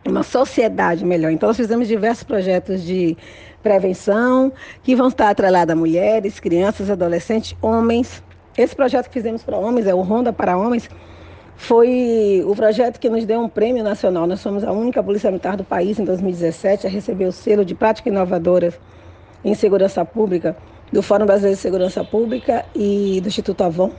uma 0.08 0.22
sociedade 0.22 1.04
melhor. 1.04 1.30
Então, 1.30 1.48
nós 1.48 1.56
fizemos 1.56 1.88
diversos 1.88 2.24
projetos 2.24 2.82
de 2.82 3.16
prevenção 3.62 4.52
que 4.82 4.94
vão 4.94 5.08
estar 5.08 5.28
atrelados 5.28 5.72
a 5.72 5.76
mulheres, 5.76 6.38
crianças, 6.40 6.90
adolescentes, 6.90 7.56
homens. 7.60 8.22
Esse 8.56 8.74
projeto 8.74 9.08
que 9.08 9.12
fizemos 9.12 9.42
para 9.42 9.56
homens 9.56 9.86
é 9.86 9.94
o 9.94 10.00
Ronda 10.00 10.32
para 10.32 10.56
Homens. 10.56 10.88
Foi 11.56 12.42
o 12.46 12.54
projeto 12.54 12.98
que 12.98 13.08
nos 13.08 13.24
deu 13.24 13.40
um 13.40 13.48
prêmio 13.48 13.82
nacional. 13.82 14.26
Nós 14.26 14.40
somos 14.40 14.64
a 14.64 14.72
única 14.72 15.02
polícia 15.02 15.30
militar 15.30 15.56
do 15.56 15.64
país 15.64 15.98
em 15.98 16.04
2017 16.04 16.86
a 16.86 16.90
receber 16.90 17.26
o 17.26 17.32
selo 17.32 17.64
de 17.64 17.74
prática 17.74 18.08
inovadora 18.08 18.72
em 19.44 19.54
segurança 19.54 20.04
pública 20.04 20.56
do 20.92 21.02
Fórum 21.02 21.26
Brasileiro 21.26 21.56
de 21.56 21.62
Segurança 21.62 22.04
Pública 22.04 22.64
e 22.74 23.20
do 23.22 23.28
Instituto 23.28 23.62
Avon. 23.62 23.90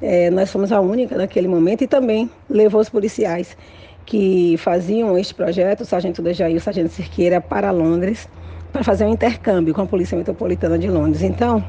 É, 0.00 0.30
nós 0.30 0.50
fomos 0.50 0.72
a 0.72 0.80
única 0.80 1.16
naquele 1.16 1.48
momento 1.48 1.82
e 1.82 1.86
também 1.86 2.30
levou 2.48 2.80
os 2.80 2.88
policiais 2.88 3.56
que 4.04 4.56
faziam 4.58 5.16
este 5.16 5.34
projeto, 5.34 5.82
o 5.82 5.84
Sargento 5.84 6.20
Dejaí 6.22 6.54
e 6.54 6.56
o 6.56 6.60
Sargento 6.60 6.90
Cirqueira, 6.90 7.40
para 7.40 7.70
Londres, 7.70 8.28
para 8.72 8.82
fazer 8.82 9.04
um 9.04 9.10
intercâmbio 9.10 9.72
com 9.72 9.82
a 9.82 9.86
Polícia 9.86 10.18
Metropolitana 10.18 10.78
de 10.78 10.88
Londres. 10.88 11.22
Então, 11.22 11.64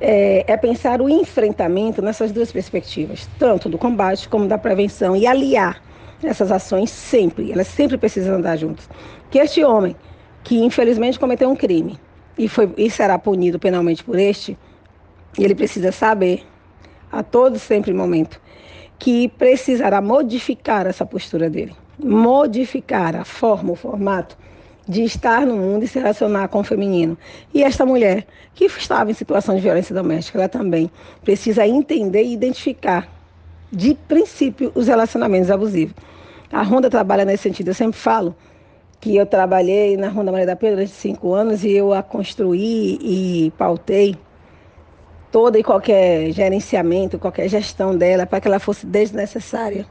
é, 0.00 0.44
é, 0.46 0.56
pensar 0.56 1.00
o 1.00 1.08
enfrentamento 1.08 2.00
nessas 2.00 2.30
duas 2.32 2.52
perspectivas, 2.52 3.28
tanto 3.38 3.68
do 3.68 3.78
combate 3.78 4.28
como 4.28 4.46
da 4.46 4.58
prevenção, 4.58 5.16
e 5.16 5.26
aliar 5.26 5.82
essas 6.22 6.50
ações 6.50 6.90
sempre, 6.90 7.52
elas 7.52 7.68
sempre 7.68 7.96
precisam 7.96 8.36
andar 8.36 8.56
juntas. 8.56 8.88
Que 9.30 9.38
este 9.38 9.62
homem, 9.64 9.94
que 10.42 10.58
infelizmente 10.58 11.18
cometeu 11.18 11.50
um 11.50 11.56
crime 11.56 11.98
e, 12.36 12.48
foi, 12.48 12.72
e 12.76 12.90
será 12.90 13.18
punido 13.18 13.58
penalmente 13.58 14.02
por 14.02 14.18
este, 14.18 14.56
ele 15.38 15.54
precisa 15.54 15.92
saber, 15.92 16.44
a 17.10 17.22
todo 17.22 17.58
sempre 17.58 17.92
momento, 17.92 18.40
que 18.98 19.28
precisará 19.28 20.00
modificar 20.00 20.86
essa 20.86 21.06
postura 21.06 21.48
dele, 21.48 21.74
modificar 21.98 23.14
a 23.16 23.24
forma, 23.24 23.72
o 23.72 23.76
formato 23.76 24.36
de 24.88 25.02
estar 25.04 25.44
no 25.44 25.56
mundo 25.56 25.84
e 25.84 25.88
se 25.88 25.98
relacionar 25.98 26.48
com 26.48 26.60
o 26.60 26.64
feminino. 26.64 27.16
E 27.52 27.62
esta 27.62 27.84
mulher 27.84 28.26
que 28.54 28.64
estava 28.64 29.10
em 29.10 29.14
situação 29.14 29.54
de 29.54 29.60
violência 29.60 29.94
doméstica, 29.94 30.38
ela 30.38 30.48
também 30.48 30.90
precisa 31.22 31.66
entender 31.66 32.22
e 32.22 32.32
identificar, 32.32 33.06
de 33.70 33.94
princípio, 33.94 34.72
os 34.74 34.86
relacionamentos 34.86 35.50
abusivos. 35.50 35.94
A 36.50 36.62
Ronda 36.62 36.88
trabalha 36.88 37.26
nesse 37.26 37.42
sentido. 37.42 37.68
Eu 37.68 37.74
sempre 37.74 37.98
falo 37.98 38.34
que 38.98 39.14
eu 39.14 39.26
trabalhei 39.26 39.96
na 39.96 40.08
Ronda 40.08 40.32
Maria 40.32 40.46
da 40.46 40.56
Pedra 40.56 40.76
durante 40.76 40.92
cinco 40.92 41.34
anos 41.34 41.62
e 41.62 41.72
eu 41.72 41.92
a 41.92 42.02
construí 42.02 42.98
e 43.02 43.52
pautei 43.58 44.16
toda 45.30 45.58
e 45.58 45.62
qualquer 45.62 46.32
gerenciamento, 46.32 47.18
qualquer 47.18 47.48
gestão 47.48 47.94
dela, 47.94 48.24
para 48.24 48.40
que 48.40 48.48
ela 48.48 48.58
fosse 48.58 48.86
desnecessária. 48.86 49.86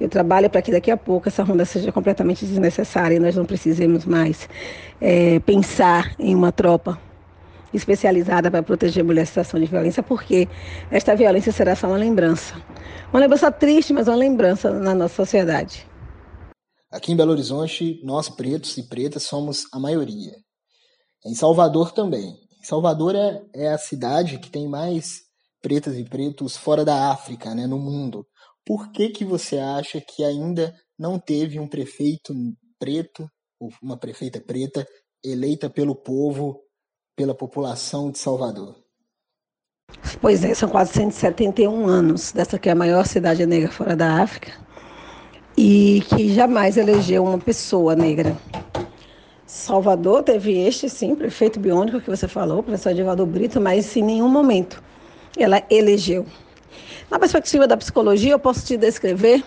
Eu 0.00 0.08
trabalho 0.08 0.50
para 0.50 0.60
que 0.62 0.70
daqui 0.70 0.90
a 0.90 0.96
pouco 0.96 1.28
essa 1.28 1.42
ronda 1.42 1.64
seja 1.64 1.90
completamente 1.90 2.44
desnecessária 2.44 3.16
e 3.16 3.18
nós 3.18 3.34
não 3.34 3.46
precisemos 3.46 4.04
mais 4.04 4.48
é, 5.00 5.40
pensar 5.40 6.14
em 6.18 6.34
uma 6.34 6.52
tropa 6.52 6.98
especializada 7.72 8.50
para 8.50 8.62
proteger 8.62 9.04
mulheres 9.04 9.28
em 9.28 9.32
situação 9.32 9.60
de 9.60 9.66
violência, 9.66 10.02
porque 10.02 10.48
esta 10.90 11.14
violência 11.14 11.52
será 11.52 11.74
só 11.74 11.86
uma 11.86 11.96
lembrança. 11.96 12.54
Uma 13.12 13.20
lembrança 13.20 13.50
triste, 13.50 13.92
mas 13.92 14.08
uma 14.08 14.16
lembrança 14.16 14.70
na 14.70 14.94
nossa 14.94 15.14
sociedade. 15.14 15.86
Aqui 16.90 17.12
em 17.12 17.16
Belo 17.16 17.32
Horizonte, 17.32 18.00
nós 18.04 18.28
pretos 18.28 18.76
e 18.78 18.88
pretas 18.88 19.24
somos 19.24 19.64
a 19.72 19.78
maioria. 19.78 20.32
Em 21.24 21.34
Salvador 21.34 21.92
também. 21.92 22.34
Salvador 22.62 23.14
é, 23.14 23.42
é 23.54 23.72
a 23.72 23.78
cidade 23.78 24.38
que 24.38 24.50
tem 24.50 24.68
mais 24.68 25.22
pretas 25.60 25.96
e 25.96 26.04
pretos 26.04 26.56
fora 26.56 26.84
da 26.84 27.10
África, 27.10 27.54
né, 27.54 27.66
no 27.66 27.78
mundo. 27.78 28.24
Por 28.66 28.90
que, 28.90 29.10
que 29.10 29.24
você 29.24 29.58
acha 29.58 30.00
que 30.00 30.24
ainda 30.24 30.74
não 30.98 31.20
teve 31.20 31.60
um 31.60 31.68
prefeito 31.68 32.34
preto, 32.80 33.30
ou 33.60 33.70
uma 33.80 33.96
prefeita 33.96 34.40
preta, 34.40 34.84
eleita 35.24 35.70
pelo 35.70 35.94
povo, 35.94 36.60
pela 37.16 37.32
população 37.32 38.10
de 38.10 38.18
Salvador? 38.18 38.74
Pois 40.20 40.44
é, 40.44 40.52
são 40.52 40.68
quase 40.68 40.92
171 40.94 41.86
anos 41.86 42.32
dessa 42.32 42.58
que 42.58 42.68
é 42.68 42.72
a 42.72 42.74
maior 42.74 43.06
cidade 43.06 43.46
negra 43.46 43.70
fora 43.70 43.94
da 43.94 44.20
África 44.20 44.52
e 45.56 46.02
que 46.08 46.34
jamais 46.34 46.76
elegeu 46.76 47.24
uma 47.24 47.38
pessoa 47.38 47.94
negra. 47.94 48.36
Salvador 49.46 50.24
teve 50.24 50.58
este, 50.58 50.90
sim, 50.90 51.14
prefeito 51.14 51.60
biônico 51.60 52.00
que 52.00 52.10
você 52.10 52.26
falou, 52.26 52.64
professor 52.64 52.90
Edivaldo 52.90 53.24
Brito, 53.24 53.60
mas 53.60 53.96
em 53.96 54.02
nenhum 54.02 54.28
momento 54.28 54.82
ela 55.38 55.62
elegeu. 55.70 56.26
Na 57.10 57.20
perspectiva 57.20 57.68
da 57.68 57.76
psicologia, 57.76 58.32
eu 58.32 58.38
posso 58.38 58.66
te 58.66 58.76
descrever 58.76 59.44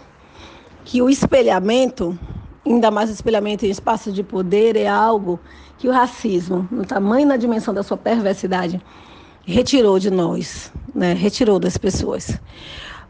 que 0.86 1.02
o 1.02 1.10
espelhamento, 1.10 2.18
ainda 2.66 2.90
mais 2.90 3.10
o 3.10 3.14
espelhamento 3.14 3.66
em 3.66 3.70
espaço 3.70 4.12
de 4.12 4.24
poder, 4.24 4.78
é 4.78 4.88
algo 4.88 5.40
que 5.78 5.88
o 5.88 5.92
racismo, 5.92 6.68
no 6.72 6.86
tamanho 6.86 7.24
e 7.24 7.26
na 7.26 7.38
dimensão 7.38 7.74
da 7.74 7.84
sua 7.84 7.98
perversidade, 7.98 8.82
retirou 9.46 10.00
de 10.00 10.10
nós, 10.10 10.72
né? 10.96 11.14
retirou 11.14 11.60
das 11.60 11.78
pessoas. 11.78 12.40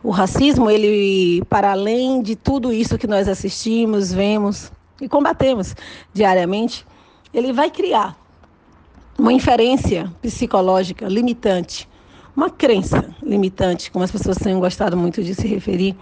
O 0.02 0.10
racismo, 0.10 0.70
ele, 0.70 1.44
para 1.46 1.72
além 1.72 2.22
de 2.22 2.36
tudo 2.36 2.74
isso 2.74 2.98
que 2.98 3.06
nós 3.06 3.28
assistimos, 3.28 4.12
vemos, 4.12 4.72
e 5.00 5.08
combatemos 5.08 5.76
diariamente, 6.14 6.86
ele 7.34 7.54
vai 7.54 7.70
criar 7.70 8.18
uma 9.18 9.32
inferência 9.32 10.12
psicológica 10.22 11.08
limitante, 11.08 11.88
uma 12.36 12.50
crença 12.50 13.14
limitante, 13.22 13.92
como 13.92 14.04
as 14.04 14.12
pessoas 14.12 14.38
têm 14.38 14.58
gostado 14.60 14.96
muito 14.96 15.24
de 15.24 15.34
se 15.36 15.48
referir, 15.48 15.96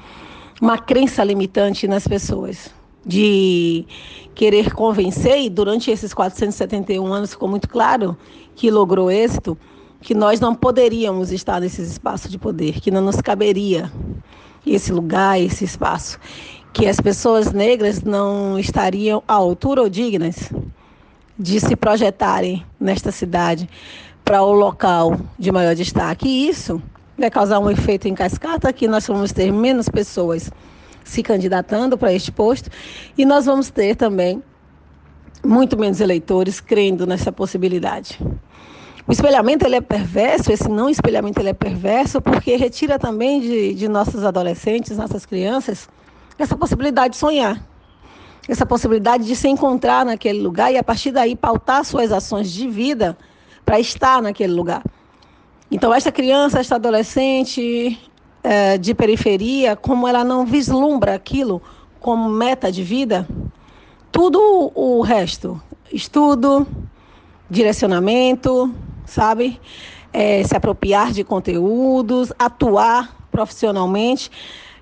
uma 0.62 0.78
crença 0.78 1.24
limitante 1.24 1.88
nas 1.88 2.08
pessoas, 2.08 2.70
de 3.06 3.86
querer 4.36 4.74
convencer, 4.74 5.40
e 5.40 5.50
durante 5.50 5.92
esses 5.92 6.14
471 6.14 7.14
anos 7.14 7.32
ficou 7.32 7.48
muito 7.48 7.70
claro 7.70 8.18
que 8.56 8.70
logrou 8.70 9.10
êxito, 9.10 9.58
que 10.02 10.14
nós 10.14 10.40
não 10.40 10.54
poderíamos 10.54 11.32
estar 11.32 11.60
nesses 11.60 11.92
espaços 11.92 12.30
de 12.30 12.38
poder, 12.38 12.80
que 12.80 12.92
não 12.92 13.02
nos 13.02 13.22
caberia 13.22 13.92
esse 14.66 14.92
lugar, 14.92 15.40
esse 15.40 15.64
espaço 15.64 16.20
que 16.78 16.86
as 16.86 17.02
pessoas 17.02 17.52
negras 17.52 18.04
não 18.04 18.60
estariam 18.60 19.24
à 19.28 19.34
altura 19.34 19.82
ou 19.82 19.90
dignas 19.90 20.52
de 21.40 21.60
se 21.60 21.76
projetarem 21.76 22.64
nesta 22.80 23.12
cidade 23.12 23.68
para 24.28 24.44
o 24.44 24.52
local 24.52 25.18
de 25.40 25.54
maior 25.54 25.74
destaque. 25.74 26.28
E 26.28 26.50
isso 26.50 26.82
vai 27.18 27.32
causar 27.32 27.60
um 27.60 27.72
efeito 27.72 28.10
em 28.10 28.14
cascata 28.14 28.74
que 28.74 28.86
nós 28.86 29.08
vamos 29.08 29.32
ter 29.32 29.54
menos 29.54 29.88
pessoas 29.88 30.52
se 31.02 31.24
candidatando 31.24 31.98
para 31.98 32.12
este 32.12 32.30
posto 32.30 32.70
e 33.18 33.26
nós 33.26 33.46
vamos 33.46 33.70
ter 33.70 33.96
também 33.96 34.44
muito 35.46 35.80
menos 35.80 36.02
eleitores 36.02 36.60
crendo 36.60 37.08
nessa 37.08 37.32
possibilidade. 37.32 38.20
O 39.08 39.14
espelhamento 39.14 39.66
ele 39.66 39.78
é 39.78 39.82
perverso, 39.82 40.52
esse 40.52 40.68
não 40.68 40.90
espelhamento 40.90 41.40
ele 41.40 41.50
é 41.50 41.54
perverso 41.54 42.22
porque 42.22 42.58
retira 42.58 43.00
também 43.00 43.40
de, 43.40 43.74
de 43.76 43.88
nossos 43.88 44.26
adolescentes, 44.26 44.98
nossas 44.98 45.26
crianças, 45.26 45.88
essa 46.38 46.58
possibilidade 46.58 47.14
de 47.14 47.18
sonhar, 47.18 47.66
essa 48.50 48.66
possibilidade 48.66 49.24
de 49.24 49.38
se 49.38 49.48
encontrar 49.48 50.06
naquele 50.06 50.42
lugar 50.42 50.70
e 50.74 50.78
a 50.78 50.84
partir 50.84 51.12
daí 51.12 51.34
pautar 51.34 51.86
suas 51.86 52.12
ações 52.12 52.52
de 52.52 52.68
vida 52.68 53.18
para 53.68 53.82
estar 53.82 54.22
naquele 54.22 54.54
lugar. 54.54 54.82
Então, 55.70 55.94
esta 55.94 56.10
criança, 56.10 56.62
esta 56.62 56.76
adolescente 56.76 58.00
é, 58.42 58.78
de 58.78 58.96
periferia, 58.96 59.76
como 59.76 60.08
ela 60.08 60.24
não 60.24 60.46
vislumbra 60.46 61.14
aquilo 61.14 61.62
como 62.00 62.30
meta 62.30 62.72
de 62.72 62.82
vida, 62.82 63.28
tudo 64.10 64.72
o 64.74 65.02
resto, 65.02 65.62
estudo, 65.92 66.66
direcionamento, 67.50 68.74
sabe? 69.06 69.60
É, 70.14 70.42
se 70.46 70.56
apropriar 70.56 71.12
de 71.12 71.26
conteúdos, 71.26 72.32
atuar 72.40 73.28
profissionalmente 73.30 74.32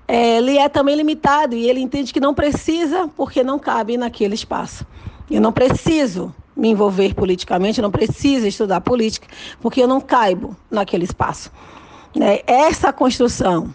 é, 0.06 0.36
ele 0.36 0.56
é 0.56 0.68
também 0.68 0.94
limitado 0.94 1.56
e 1.56 1.68
ele 1.68 1.80
entende 1.80 2.12
que 2.12 2.20
não 2.20 2.32
precisa 2.32 3.10
porque 3.16 3.42
não 3.42 3.58
cabe 3.58 3.96
naquele 3.96 4.36
espaço. 4.36 4.86
Eu 5.28 5.40
não 5.40 5.52
preciso 5.52 6.32
me 6.56 6.70
envolver 6.70 7.14
politicamente, 7.14 7.82
não 7.82 7.90
preciso 7.90 8.46
estudar 8.46 8.80
política, 8.80 9.28
porque 9.60 9.82
eu 9.82 9.86
não 9.86 10.00
caibo 10.00 10.56
naquele 10.70 11.04
espaço. 11.04 11.50
Né? 12.14 12.40
Essa 12.46 12.92
construção 12.92 13.74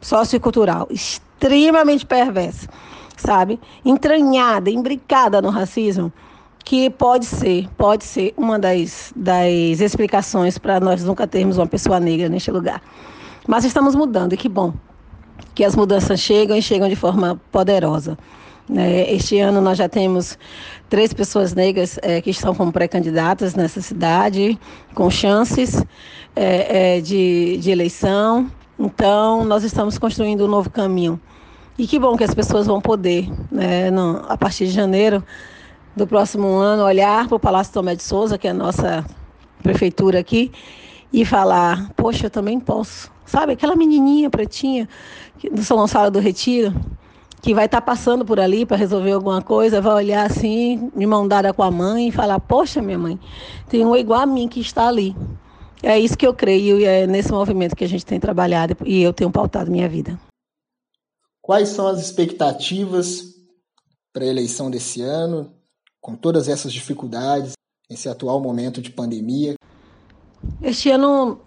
sociocultural 0.00 0.86
extremamente 0.90 2.04
perversa, 2.04 2.68
sabe? 3.16 3.58
Entranhada, 3.84 4.70
imbricada 4.70 5.40
no 5.40 5.48
racismo, 5.48 6.12
que 6.64 6.90
pode 6.90 7.24
ser, 7.24 7.68
pode 7.76 8.04
ser 8.04 8.34
uma 8.36 8.58
das, 8.58 9.12
das 9.16 9.80
explicações 9.80 10.58
para 10.58 10.78
nós 10.78 11.02
nunca 11.02 11.26
termos 11.26 11.56
uma 11.56 11.66
pessoa 11.66 11.98
negra 11.98 12.28
neste 12.28 12.50
lugar. 12.50 12.82
Mas 13.48 13.64
estamos 13.64 13.94
mudando, 13.94 14.34
e 14.34 14.36
que 14.36 14.48
bom 14.48 14.74
que 15.54 15.64
as 15.64 15.74
mudanças 15.74 16.20
chegam 16.20 16.56
e 16.56 16.62
chegam 16.62 16.88
de 16.88 16.96
forma 16.96 17.40
poderosa. 17.50 18.16
Né? 18.70 19.12
Este 19.12 19.40
ano 19.40 19.60
nós 19.60 19.76
já 19.76 19.88
temos 19.88 20.38
três 20.88 21.12
pessoas 21.12 21.52
negras 21.54 21.98
é, 22.02 22.20
que 22.20 22.30
estão 22.30 22.54
como 22.54 22.70
pré-candidatas 22.70 23.56
nessa 23.56 23.80
cidade, 23.80 24.58
com 24.94 25.10
chances 25.10 25.84
é, 26.36 26.96
é, 26.96 27.00
de, 27.00 27.58
de 27.58 27.70
eleição. 27.70 28.50
Então, 28.78 29.44
nós 29.44 29.64
estamos 29.64 29.98
construindo 29.98 30.44
um 30.44 30.48
novo 30.48 30.70
caminho. 30.70 31.20
E 31.76 31.86
que 31.86 31.98
bom 31.98 32.16
que 32.16 32.22
as 32.22 32.32
pessoas 32.32 32.66
vão 32.66 32.80
poder, 32.80 33.28
né, 33.50 33.90
no, 33.90 34.24
a 34.28 34.36
partir 34.36 34.66
de 34.66 34.70
janeiro 34.70 35.24
do 35.96 36.06
próximo 36.06 36.46
ano, 36.54 36.84
olhar 36.84 37.26
para 37.26 37.36
o 37.36 37.40
Palácio 37.40 37.72
Tomé 37.72 37.96
de 37.96 38.02
Souza, 38.02 38.38
que 38.38 38.46
é 38.46 38.50
a 38.50 38.54
nossa 38.54 39.04
prefeitura 39.62 40.20
aqui, 40.20 40.52
e 41.12 41.24
falar: 41.24 41.90
Poxa, 41.96 42.26
eu 42.26 42.30
também 42.30 42.60
posso. 42.60 43.10
Sabe, 43.26 43.52
aquela 43.52 43.74
menininha 43.74 44.28
pretinha 44.28 44.88
do 45.52 45.62
São 45.62 45.76
Gonçalo 45.76 46.10
do 46.10 46.18
Retiro, 46.18 46.74
que 47.40 47.54
vai 47.54 47.66
estar 47.66 47.80
tá 47.80 47.86
passando 47.86 48.24
por 48.24 48.38
ali 48.38 48.66
para 48.66 48.76
resolver 48.76 49.12
alguma 49.12 49.40
coisa, 49.42 49.80
vai 49.80 49.94
olhar 49.94 50.26
assim, 50.26 50.90
de 50.94 51.06
mão 51.06 51.26
dada 51.26 51.52
com 51.52 51.62
a 51.62 51.70
mãe 51.70 52.08
e 52.08 52.12
falar: 52.12 52.38
Poxa, 52.40 52.82
minha 52.82 52.98
mãe, 52.98 53.18
tem 53.68 53.84
um 53.84 53.96
igual 53.96 54.20
a 54.20 54.26
mim 54.26 54.48
que 54.48 54.60
está 54.60 54.88
ali. 54.88 55.16
É 55.82 55.98
isso 55.98 56.16
que 56.16 56.26
eu 56.26 56.34
creio 56.34 56.78
e 56.78 56.84
é 56.84 57.06
nesse 57.06 57.32
movimento 57.32 57.74
que 57.74 57.84
a 57.84 57.88
gente 57.88 58.04
tem 58.04 58.20
trabalhado 58.20 58.76
e 58.84 59.02
eu 59.02 59.12
tenho 59.12 59.30
pautado 59.30 59.70
minha 59.70 59.88
vida. 59.88 60.20
Quais 61.40 61.70
são 61.70 61.86
as 61.86 62.00
expectativas 62.00 63.24
para 64.12 64.24
a 64.24 64.28
eleição 64.28 64.70
desse 64.70 65.00
ano, 65.00 65.52
com 66.00 66.14
todas 66.14 66.48
essas 66.48 66.72
dificuldades, 66.72 67.54
nesse 67.88 68.08
atual 68.08 68.40
momento 68.40 68.82
de 68.82 68.90
pandemia? 68.90 69.54
Este 70.60 70.90
ano, 70.90 71.40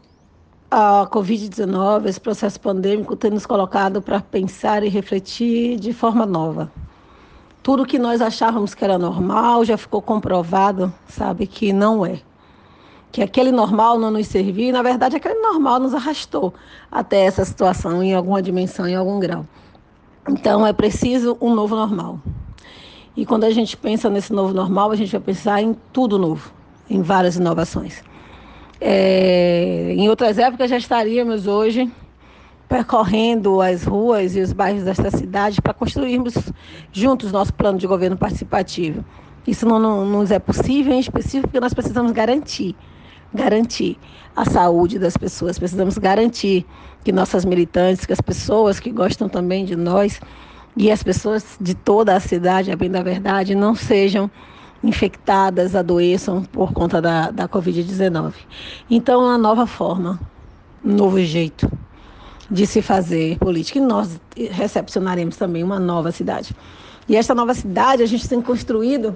a 0.76 1.06
Covid-19, 1.06 2.08
esse 2.08 2.20
processo 2.20 2.60
pandêmico, 2.60 3.16
tem 3.16 3.30
nos 3.30 3.46
colocado 3.46 4.02
para 4.02 4.20
pensar 4.20 4.84
e 4.84 4.90
refletir 4.90 5.80
de 5.80 5.94
forma 5.94 6.26
nova. 6.26 6.72
Tudo 7.62 7.86
que 7.86 8.00
nós 8.00 8.22
achávamos 8.22 8.74
que 8.74 8.84
era 8.84 8.98
normal 8.98 9.64
já 9.64 9.78
ficou 9.78 10.02
comprovado, 10.02 10.92
sabe, 11.08 11.46
que 11.46 11.72
não 11.72 12.04
é 12.04 12.22
que 13.12 13.22
aquele 13.22 13.52
normal 13.52 14.00
não 14.00 14.10
nos 14.10 14.26
servia, 14.26 14.70
e 14.70 14.72
na 14.72 14.82
verdade 14.82 15.16
aquele 15.16 15.40
normal 15.40 15.80
nos 15.80 15.94
arrastou 15.94 16.52
até 16.92 17.26
essa 17.26 17.46
situação 17.46 18.02
em 18.02 18.16
alguma 18.16 18.42
dimensão, 18.42 18.88
em 18.88 18.96
algum 18.96 19.20
grau. 19.20 19.46
Então 20.28 20.66
é 20.66 20.74
preciso 20.74 21.38
um 21.40 21.54
novo 21.54 21.76
normal. 21.76 22.20
E 23.16 23.28
quando 23.28 23.44
a 23.44 23.52
gente 23.52 23.78
pensa 23.78 24.10
nesse 24.10 24.34
novo 24.34 24.52
normal, 24.52 24.90
a 24.90 24.96
gente 24.96 25.12
vai 25.12 25.22
pensar 25.22 25.62
em 25.62 25.76
tudo 25.94 26.18
novo, 26.18 26.52
em 26.90 27.04
várias 27.04 27.36
inovações. 27.36 28.02
É, 28.86 29.94
em 29.96 30.10
outras 30.10 30.38
épocas 30.38 30.70
já 30.70 30.76
estaríamos 30.76 31.48
hoje 31.48 31.90
percorrendo 32.68 33.62
as 33.62 33.86
ruas 33.86 34.36
e 34.36 34.42
os 34.42 34.52
bairros 34.52 34.84
desta 34.84 35.10
cidade 35.10 35.62
para 35.62 35.74
construirmos 35.74 36.34
juntos 36.92 37.32
nosso 37.32 37.54
plano 37.54 37.78
de 37.80 37.88
governo 37.88 38.18
participativo. 38.18 39.06
Isso 39.48 39.66
não, 39.66 39.80
não 39.80 40.06
nos 40.06 40.32
é 40.32 40.40
possível 40.40 40.94
em 40.94 41.00
específico 41.00 41.48
porque 41.48 41.62
nós 41.62 41.74
precisamos 41.74 42.12
garantir 42.12 42.76
garantir 43.34 43.98
a 44.36 44.46
saúde 44.46 45.00
das 45.00 45.16
pessoas, 45.16 45.58
precisamos 45.58 45.98
garantir 45.98 46.66
que 47.06 47.12
nossas 47.12 47.46
militantes, 47.46 48.06
que 48.06 48.14
as 48.14 48.22
pessoas 48.22 48.82
que 48.82 48.92
gostam 48.92 49.30
também 49.30 49.66
de 49.66 49.78
nós 49.78 50.20
e 50.76 50.92
as 50.92 51.02
pessoas 51.02 51.58
de 51.60 51.74
toda 51.74 52.16
a 52.16 52.20
cidade, 52.20 52.70
a 52.70 52.76
bem 52.76 52.92
da 52.92 53.02
verdade, 53.02 53.56
não 53.56 53.76
sejam 53.76 54.30
infectadas, 54.84 55.76
adoeçam 55.76 56.44
por 56.44 56.74
conta 56.74 57.02
da, 57.02 57.32
da 57.32 57.48
Covid-19. 57.48 58.34
Então, 58.90 59.22
uma 59.22 59.38
nova 59.38 59.66
forma, 59.66 60.20
um 60.84 60.94
novo 60.94 61.20
jeito 61.22 61.72
de 62.52 62.68
se 62.68 62.82
fazer 62.82 63.38
política. 63.38 63.80
E 63.80 63.82
nós 63.82 64.20
recepcionaremos 64.52 65.38
também 65.38 65.64
uma 65.64 65.80
nova 65.80 66.12
cidade. 66.12 66.56
E 67.08 67.16
esta 67.16 67.34
nova 67.34 67.54
cidade 67.54 68.04
a 68.04 68.06
gente 68.06 68.28
tem 68.28 68.42
construído 68.42 69.16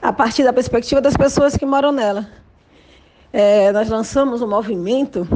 a 0.00 0.12
partir 0.12 0.44
da 0.44 0.52
perspectiva 0.52 1.00
das 1.00 1.16
pessoas 1.16 1.56
que 1.56 1.64
moram 1.64 1.92
nela 1.92 2.28
é, 3.32 3.72
nós 3.72 3.88
lançamos 3.88 4.42
um 4.42 4.48
movimento 4.48 5.26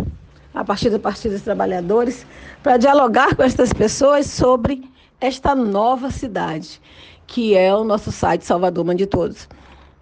a 0.53 0.62
partir 0.62 0.90
do 0.90 1.01
Partido 1.01 1.33
dos 1.33 1.42
Trabalhadores 1.42 2.27
para 2.62 2.77
dialogar 2.77 3.35
com 3.35 3.42
essas 3.42 3.73
pessoas 3.73 4.27
sobre 4.27 4.85
esta 5.19 5.55
nova 5.55 6.11
cidade, 6.11 6.81
que 7.27 7.55
é 7.57 7.75
o 7.75 7.85
nosso 7.85 8.12
site 8.12 8.45
Salvador 8.45 8.85
Mande 8.85 9.07
Todos. 9.07 9.49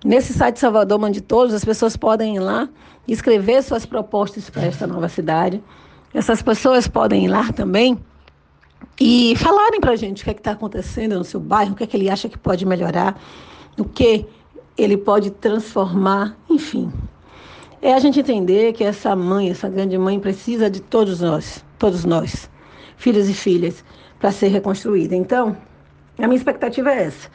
Nesse 0.04 0.32
site 0.32 0.58
Salvador 0.58 0.98
Mande 0.98 1.20
Todos, 1.20 1.54
as 1.54 1.64
pessoas 1.64 1.96
podem 1.96 2.36
ir 2.36 2.40
lá 2.40 2.68
escrever 3.06 3.62
suas 3.62 3.86
propostas 3.86 4.50
para 4.50 4.64
esta 4.64 4.86
nova 4.86 5.08
cidade. 5.08 5.62
Essas 6.12 6.42
pessoas 6.42 6.86
podem 6.86 7.24
ir 7.24 7.28
lá 7.28 7.52
também 7.52 7.98
e 9.00 9.34
falarem 9.36 9.80
para 9.80 9.92
a 9.92 9.96
gente 9.96 10.22
o 10.22 10.24
que 10.24 10.30
é 10.30 10.34
está 10.34 10.52
acontecendo 10.52 11.16
no 11.18 11.24
seu 11.24 11.40
bairro, 11.40 11.72
o 11.72 11.74
que 11.74 11.84
é 11.84 11.86
que 11.86 11.96
ele 11.96 12.08
acha 12.08 12.28
que 12.28 12.38
pode 12.38 12.64
melhorar, 12.64 13.20
o 13.78 13.84
que 13.84 14.26
ele 14.76 14.96
pode 14.96 15.30
transformar, 15.30 16.36
enfim, 16.48 16.92
é 17.80 17.92
a 17.94 17.98
gente 17.98 18.20
entender 18.20 18.72
que 18.72 18.82
essa 18.82 19.14
mãe, 19.14 19.50
essa 19.50 19.68
grande 19.68 19.96
mãe, 19.98 20.18
precisa 20.18 20.70
de 20.70 20.80
todos 20.80 21.20
nós, 21.20 21.64
todos 21.78 22.04
nós, 22.04 22.48
filhos 22.96 23.28
e 23.28 23.34
filhas, 23.34 23.84
para 24.18 24.32
ser 24.32 24.48
reconstruída. 24.48 25.14
Então, 25.14 25.56
a 26.18 26.26
minha 26.26 26.36
expectativa 26.36 26.90
é 26.90 27.04
essa: 27.04 27.28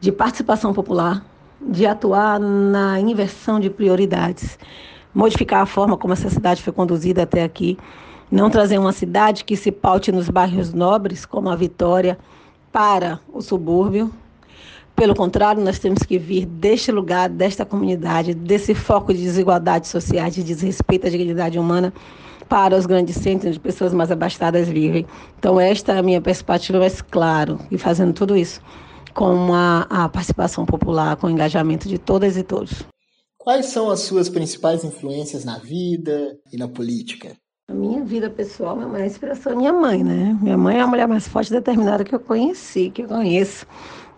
de 0.00 0.12
participação 0.12 0.72
popular, 0.72 1.24
de 1.60 1.86
atuar 1.86 2.38
na 2.38 3.00
inversão 3.00 3.60
de 3.60 3.70
prioridades, 3.70 4.58
modificar 5.14 5.62
a 5.62 5.66
forma 5.66 5.96
como 5.96 6.12
essa 6.12 6.30
cidade 6.30 6.62
foi 6.62 6.72
conduzida 6.72 7.22
até 7.22 7.42
aqui, 7.42 7.78
não 8.30 8.50
trazer 8.50 8.78
uma 8.78 8.92
cidade 8.92 9.44
que 9.44 9.56
se 9.56 9.72
paute 9.72 10.12
nos 10.12 10.28
bairros 10.28 10.72
nobres, 10.72 11.24
como 11.24 11.48
a 11.48 11.56
Vitória, 11.56 12.18
para 12.72 13.20
o 13.32 13.40
subúrbio, 13.40 14.12
pelo 15.00 15.14
contrário, 15.14 15.64
nós 15.64 15.78
temos 15.78 16.02
que 16.02 16.18
vir 16.18 16.44
deste 16.44 16.92
lugar, 16.92 17.30
desta 17.30 17.64
comunidade, 17.64 18.34
desse 18.34 18.74
foco 18.74 19.14
de 19.14 19.22
desigualdade 19.22 19.88
social, 19.88 20.28
de 20.28 20.42
desrespeito 20.42 21.06
à 21.06 21.10
dignidade 21.10 21.58
humana 21.58 21.90
para 22.50 22.76
os 22.76 22.84
grandes 22.84 23.14
centros 23.14 23.50
onde 23.52 23.60
pessoas 23.60 23.94
mais 23.94 24.10
abastadas 24.10 24.68
vivem. 24.68 25.06
Então, 25.38 25.60
esta 25.60 25.92
é 25.92 25.98
a 25.98 26.02
minha 26.02 26.20
perspectiva, 26.20 26.80
mas 26.80 27.00
claro, 27.00 27.60
e 27.70 27.78
fazendo 27.78 28.12
tudo 28.12 28.36
isso 28.36 28.60
com 29.14 29.54
a, 29.54 29.86
a 29.88 30.08
participação 30.08 30.66
popular, 30.66 31.16
com 31.16 31.28
o 31.28 31.30
engajamento 31.30 31.88
de 31.88 31.96
todas 31.96 32.36
e 32.36 32.42
todos. 32.42 32.84
Quais 33.38 33.66
são 33.66 33.88
as 33.88 34.00
suas 34.00 34.28
principais 34.28 34.84
influências 34.84 35.44
na 35.44 35.58
vida 35.58 36.36
e 36.52 36.56
na 36.56 36.68
política? 36.68 37.36
A 37.68 37.72
minha 37.72 38.02
vida 38.04 38.28
pessoal, 38.28 38.76
minha 38.76 38.98
é 38.98 39.02
a 39.02 39.06
inspiração 39.06 39.56
minha 39.56 39.72
mãe, 39.72 40.02
né? 40.02 40.36
Minha 40.42 40.58
mãe 40.58 40.78
é 40.78 40.80
a 40.80 40.86
mulher 40.86 41.06
mais 41.06 41.28
forte 41.28 41.48
e 41.48 41.52
determinada 41.52 42.02
que 42.02 42.14
eu 42.14 42.20
conheci, 42.20 42.90
que 42.90 43.02
eu 43.02 43.08
conheço. 43.08 43.64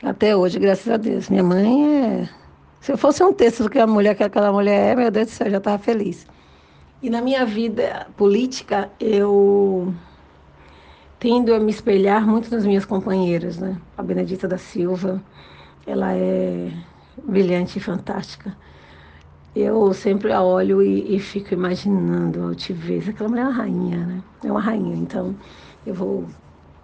Até 0.03 0.35
hoje, 0.35 0.59
graças 0.59 0.89
a 0.89 0.97
Deus. 0.97 1.29
Minha 1.29 1.43
mãe 1.43 2.05
é. 2.05 2.29
Se 2.81 2.93
eu 2.93 2.97
fosse 2.97 3.23
um 3.23 3.33
texto 3.33 3.63
do 3.63 3.71
que 3.71 3.79
a 3.79 3.87
mulher 3.87 4.15
que 4.15 4.25
aquela 4.25 4.51
mulher 4.51 4.93
é, 4.93 4.97
meu 4.97 5.11
Deus 5.11 5.27
do 5.27 5.33
céu, 5.33 5.47
eu 5.47 5.53
já 5.53 5.59
estava 5.59 5.79
feliz. 5.79 6.27
E 7.03 7.11
na 7.11 7.21
minha 7.21 7.45
vida 7.45 8.07
política, 8.17 8.89
eu 9.01 9.93
tendo 11.19 11.53
a 11.53 11.59
me 11.59 11.73
espelhar 11.73 12.25
muito 12.25 12.49
nas 12.49 12.65
minhas 12.65 12.85
companheiras, 12.85 13.59
né? 13.59 13.77
A 13.99 14.03
Benedita 14.05 14.47
da 14.47 14.57
Silva, 14.57 15.21
ela 15.85 16.15
é 16.15 16.73
brilhante 17.25 17.79
e 17.79 17.81
fantástica. 17.81 18.57
Eu 19.55 19.93
sempre 19.93 20.33
a 20.33 20.43
olho 20.43 20.81
e, 20.81 21.17
e 21.17 21.19
fico 21.19 21.53
imaginando 21.53 22.41
a 22.41 22.47
altivez. 22.47 23.09
Aquela 23.09 23.29
mulher 23.29 23.43
é 23.43 23.49
uma 23.49 23.53
rainha, 23.53 24.07
né? 24.07 24.23
É 24.45 24.51
uma 24.53 24.61
rainha, 24.61 24.95
então 24.95 25.35
eu 25.85 25.95
vou 25.95 26.27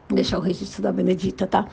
deixar 0.09 0.39
o 0.39 0.43
registro 0.43 0.83
da 0.83 0.91
Benedita, 0.91 1.47
tá? 1.47 1.69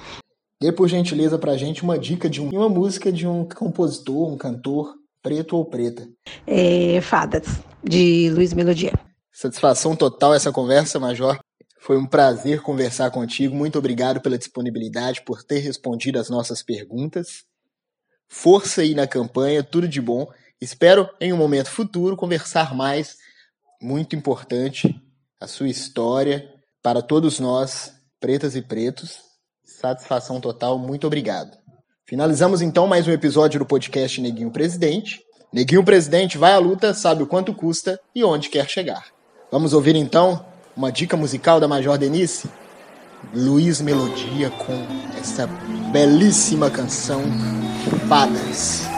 Dê 0.61 0.71
por 0.71 0.87
gentileza 0.87 1.39
pra 1.39 1.57
gente 1.57 1.81
uma 1.81 1.97
dica 1.97 2.29
de 2.29 2.41
um, 2.41 2.49
uma 2.49 2.69
música 2.69 3.11
de 3.11 3.27
um 3.27 3.43
compositor, 3.43 4.31
um 4.31 4.37
cantor, 4.37 4.95
preto 5.25 5.57
ou 5.57 5.65
preta. 5.65 6.07
É, 6.45 7.01
Fadas, 7.01 7.47
de 7.83 8.29
Luiz 8.29 8.53
Melodia. 8.53 8.93
Satisfação 9.33 9.95
total 9.95 10.35
essa 10.35 10.51
conversa, 10.51 10.99
Major. 10.99 11.39
Foi 11.79 11.97
um 11.97 12.05
prazer 12.05 12.61
conversar 12.61 13.09
contigo. 13.09 13.55
Muito 13.55 13.79
obrigado 13.79 14.21
pela 14.21 14.37
disponibilidade, 14.37 15.23
por 15.25 15.41
ter 15.41 15.57
respondido 15.57 16.19
as 16.19 16.29
nossas 16.29 16.61
perguntas. 16.61 17.43
Força 18.27 18.81
aí 18.81 18.93
na 18.93 19.07
campanha, 19.07 19.63
tudo 19.63 19.87
de 19.87 19.99
bom. 19.99 20.27
Espero, 20.61 21.09
em 21.19 21.33
um 21.33 21.37
momento 21.37 21.71
futuro, 21.71 22.15
conversar 22.15 22.75
mais. 22.75 23.17
Muito 23.81 24.15
importante 24.15 24.95
a 25.41 25.47
sua 25.47 25.67
história 25.67 26.47
para 26.83 27.01
todos 27.01 27.39
nós, 27.39 27.93
pretas 28.19 28.55
e 28.55 28.61
pretos. 28.61 29.21
Satisfação 29.65 30.39
total, 30.39 30.77
muito 30.77 31.07
obrigado. 31.07 31.64
Finalizamos 32.07 32.61
então 32.61 32.85
mais 32.85 33.07
um 33.07 33.11
episódio 33.11 33.57
do 33.57 33.65
podcast 33.65 34.21
Neguinho 34.21 34.51
Presidente. 34.51 35.23
Neguinho 35.51 35.83
Presidente 35.83 36.37
vai 36.37 36.53
à 36.53 36.59
luta, 36.59 36.93
sabe 36.93 37.23
o 37.23 37.27
quanto 37.27 37.51
custa 37.51 37.99
e 38.13 38.23
onde 38.23 38.47
quer 38.47 38.69
chegar. 38.69 39.07
Vamos 39.51 39.73
ouvir 39.73 39.95
então 39.95 40.45
uma 40.77 40.91
dica 40.91 41.17
musical 41.17 41.59
da 41.59 41.67
Major 41.67 41.97
Denise? 41.97 42.47
Luiz 43.33 43.81
Melodia 43.81 44.51
com 44.51 44.85
essa 45.19 45.47
belíssima 45.91 46.69
canção 46.69 47.23
Fadas. 48.07 48.94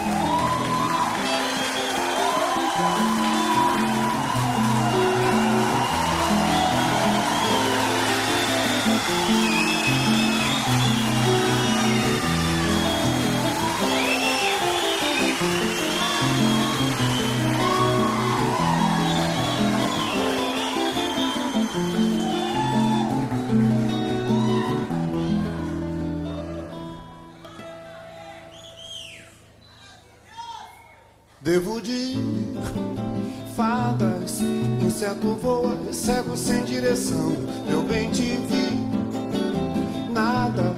Inseto 35.07 35.35
voa, 35.41 35.77
cego 35.93 36.35
sem 36.35 36.63
direção. 36.65 37.33
Eu 37.69 37.81
bem 37.83 38.09
te 38.11 38.21
vi, 38.21 40.11
nada. 40.11 40.75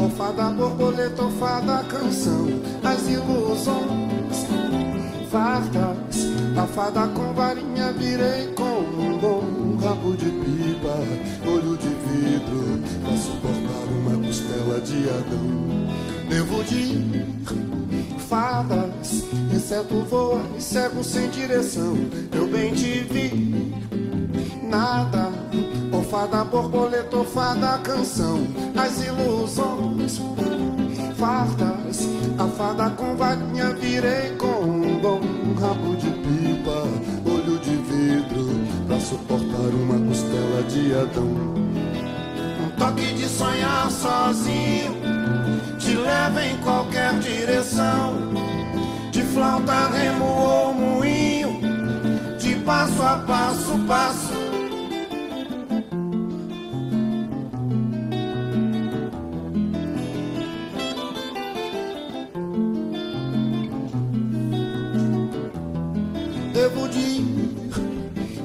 Ou 0.00 0.10
fada 0.10 0.50
borboleta, 0.50 1.22
ou 1.22 1.30
fada 1.32 1.82
canção. 1.84 2.46
As 2.84 3.08
ilusões 3.08 4.46
fartas, 5.30 6.28
a 6.56 6.66
fada 6.66 7.08
com 7.08 7.32
varinha 7.32 7.92
virei 7.92 8.46
com 8.54 8.62
um 8.62 9.18
bom 9.18 9.76
rabo 9.82 10.12
de 10.12 10.26
pipa, 10.26 10.96
olho 11.46 11.76
de 11.76 11.88
vidro, 11.88 12.80
pra 13.02 13.16
suportar 13.16 13.86
uma 13.90 14.26
costela 14.26 14.80
de 14.80 15.08
Adão. 15.08 15.76
Devo 16.28 16.62
de 16.64 17.25
inseto 19.66 20.04
voa 20.08 20.40
e 20.56 20.62
cego 20.62 21.02
sem 21.02 21.28
direção. 21.28 21.96
Eu 22.32 22.46
bem 22.46 22.72
te 22.72 23.00
vi, 23.00 23.74
nada. 24.62 25.32
Ou 25.92 26.04
fada, 26.04 26.44
borboleta, 26.44 27.24
fada, 27.24 27.76
canção. 27.78 28.46
As 28.76 29.04
ilusões 29.04 30.20
fartas, 31.16 32.08
a 32.38 32.46
fada 32.46 32.90
com 32.90 33.16
varinha 33.16 33.74
virei 33.74 34.36
com 34.38 34.46
um 34.46 35.00
bom 35.00 35.20
rabo 35.60 35.96
de 35.96 36.10
pipa, 36.10 36.86
olho 37.28 37.58
de 37.58 37.74
vidro, 37.74 38.46
pra 38.86 39.00
suportar 39.00 39.74
uma 39.74 39.98
costela 40.06 40.62
de 40.68 40.94
Adão. 40.94 41.56
Um 42.62 42.70
toque 42.78 43.14
de 43.14 43.26
sonhar 43.26 43.90
sozinho 43.90 44.94
te 45.76 45.92
leva 45.96 46.44
em 46.44 46.56
qualquer 46.58 47.18
direção. 47.18 48.45
Flauta, 49.36 49.88
remo 49.88 50.24
ou 50.24 50.72
moinho, 50.72 51.60
de 52.38 52.54
passo 52.60 53.02
a 53.02 53.18
passo, 53.18 53.78
passo. 53.86 54.32
Devo 66.54 66.88
de 66.88 67.22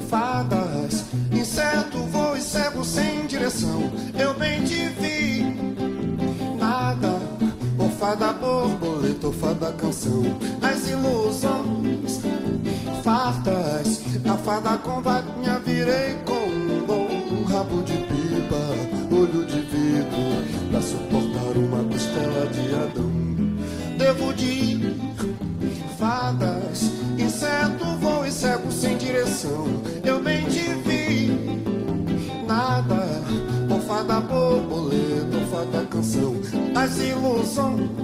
fadas, 0.10 1.06
inseto, 1.32 2.00
voo 2.00 2.36
e 2.36 2.42
cego 2.42 2.84
sem 2.84 3.26
direção. 3.28 3.90
Eu 4.20 4.34
bem 4.34 4.62
te 4.66 4.90
vi 5.00 5.72
fada 8.02 8.34
borboleta, 9.22 9.32
fada 9.32 9.72
canção, 9.74 10.24
as 10.62 10.90
ilusões 10.90 12.22
fartas, 13.04 14.02
a 14.28 14.38
fada 14.38 14.78
com 14.80 15.02
varinha 15.02 15.60
virei 15.66 16.16
com 16.26 16.50
um 16.50 16.86
bom 16.86 17.44
rabo 17.46 17.84
de 17.84 17.94
pipa, 17.94 19.16
olho 19.16 19.46
de 19.46 19.62
vidro, 19.62 20.72
pra 20.72 20.82
suportar 20.82 21.58
uma 21.58 21.84
costela 21.84 22.48
de 22.48 22.76
Adão. 22.76 23.12
Devo 23.98 24.34
de 24.34 24.96
fadas, 25.98 26.92
inseto, 27.18 27.86
voo 28.00 28.26
e 28.26 28.32
cego 28.32 28.72
sem 28.72 28.98
direção, 28.98 29.68
eu 30.04 30.22
bem 30.22 30.44
te 30.46 30.74
vi, 30.86 31.32
nada, 32.48 33.22
ou 33.70 33.80
fada 33.82 34.20
borboleta, 34.22 35.38
ou 35.38 35.48
fada 35.48 35.86
canção, 35.86 36.36
as 36.76 36.98
ilusões 36.98 38.02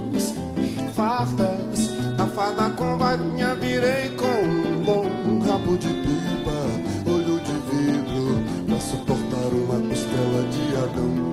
fartas. 1.18 1.90
A 2.18 2.26
fada 2.26 2.70
com 2.70 2.96
varinha 2.96 3.54
virei 3.56 4.10
com 4.10 4.26
um 4.26 4.84
bom 4.84 5.40
rabo 5.46 5.76
de 5.76 5.88
pipa, 5.88 7.10
olho 7.10 7.40
de 7.40 7.52
vidro, 7.70 8.44
pra 8.66 8.80
suportar 8.80 9.52
uma 9.52 9.88
costela 9.88 10.42
de 10.50 10.76
Adão. 10.76 11.28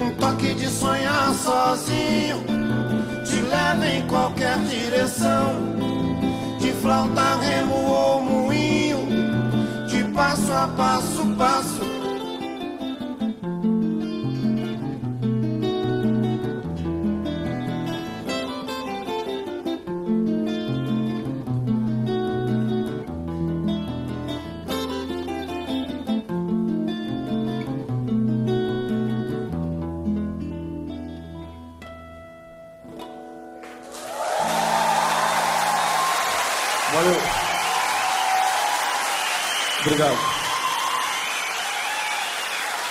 Um 0.00 0.14
toque 0.18 0.54
de 0.54 0.68
sonhar 0.68 1.34
sozinho, 1.34 2.44
te 3.24 3.40
leva 3.42 3.86
em 3.86 4.06
qualquer 4.06 4.58
direção. 4.60 5.78
De 6.60 6.72
flauta, 6.72 7.36
remo 7.36 7.74
ou 7.74 8.20
moinho, 8.20 9.06
de 9.86 10.04
passo 10.12 10.52
a 10.52 10.68
passo, 10.68 11.26
passo 11.36 11.77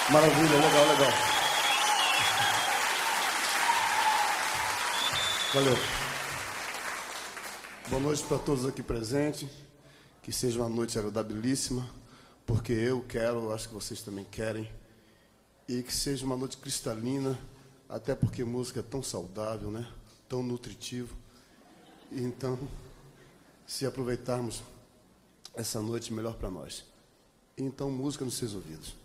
Maravilha, 0.09 0.55
legal, 0.55 0.87
legal. 0.87 1.11
Valeu. 5.53 5.77
Boa 7.89 8.01
noite 8.01 8.23
para 8.23 8.37
todos 8.39 8.65
aqui 8.65 8.81
presentes. 8.81 9.49
Que 10.23 10.31
seja 10.31 10.59
uma 10.59 10.69
noite 10.69 10.97
agradabilíssima, 10.97 11.85
porque 12.45 12.71
eu 12.71 13.03
quero, 13.09 13.53
acho 13.53 13.67
que 13.67 13.73
vocês 13.73 14.01
também 14.01 14.23
querem. 14.23 14.71
E 15.67 15.83
que 15.83 15.93
seja 15.93 16.25
uma 16.25 16.37
noite 16.37 16.55
cristalina, 16.55 17.37
até 17.89 18.15
porque 18.15 18.45
música 18.45 18.79
é 18.79 18.83
tão 18.83 19.03
saudável, 19.03 19.69
né? 19.69 19.85
Tão 20.29 20.41
nutritivo. 20.41 21.13
Então, 22.09 22.57
se 23.67 23.85
aproveitarmos 23.85 24.63
essa 25.53 25.81
noite 25.81 26.13
melhor 26.13 26.35
para 26.35 26.49
nós. 26.49 26.85
Então, 27.57 27.91
música 27.91 28.23
nos 28.23 28.35
seus 28.35 28.53
ouvidos. 28.53 28.95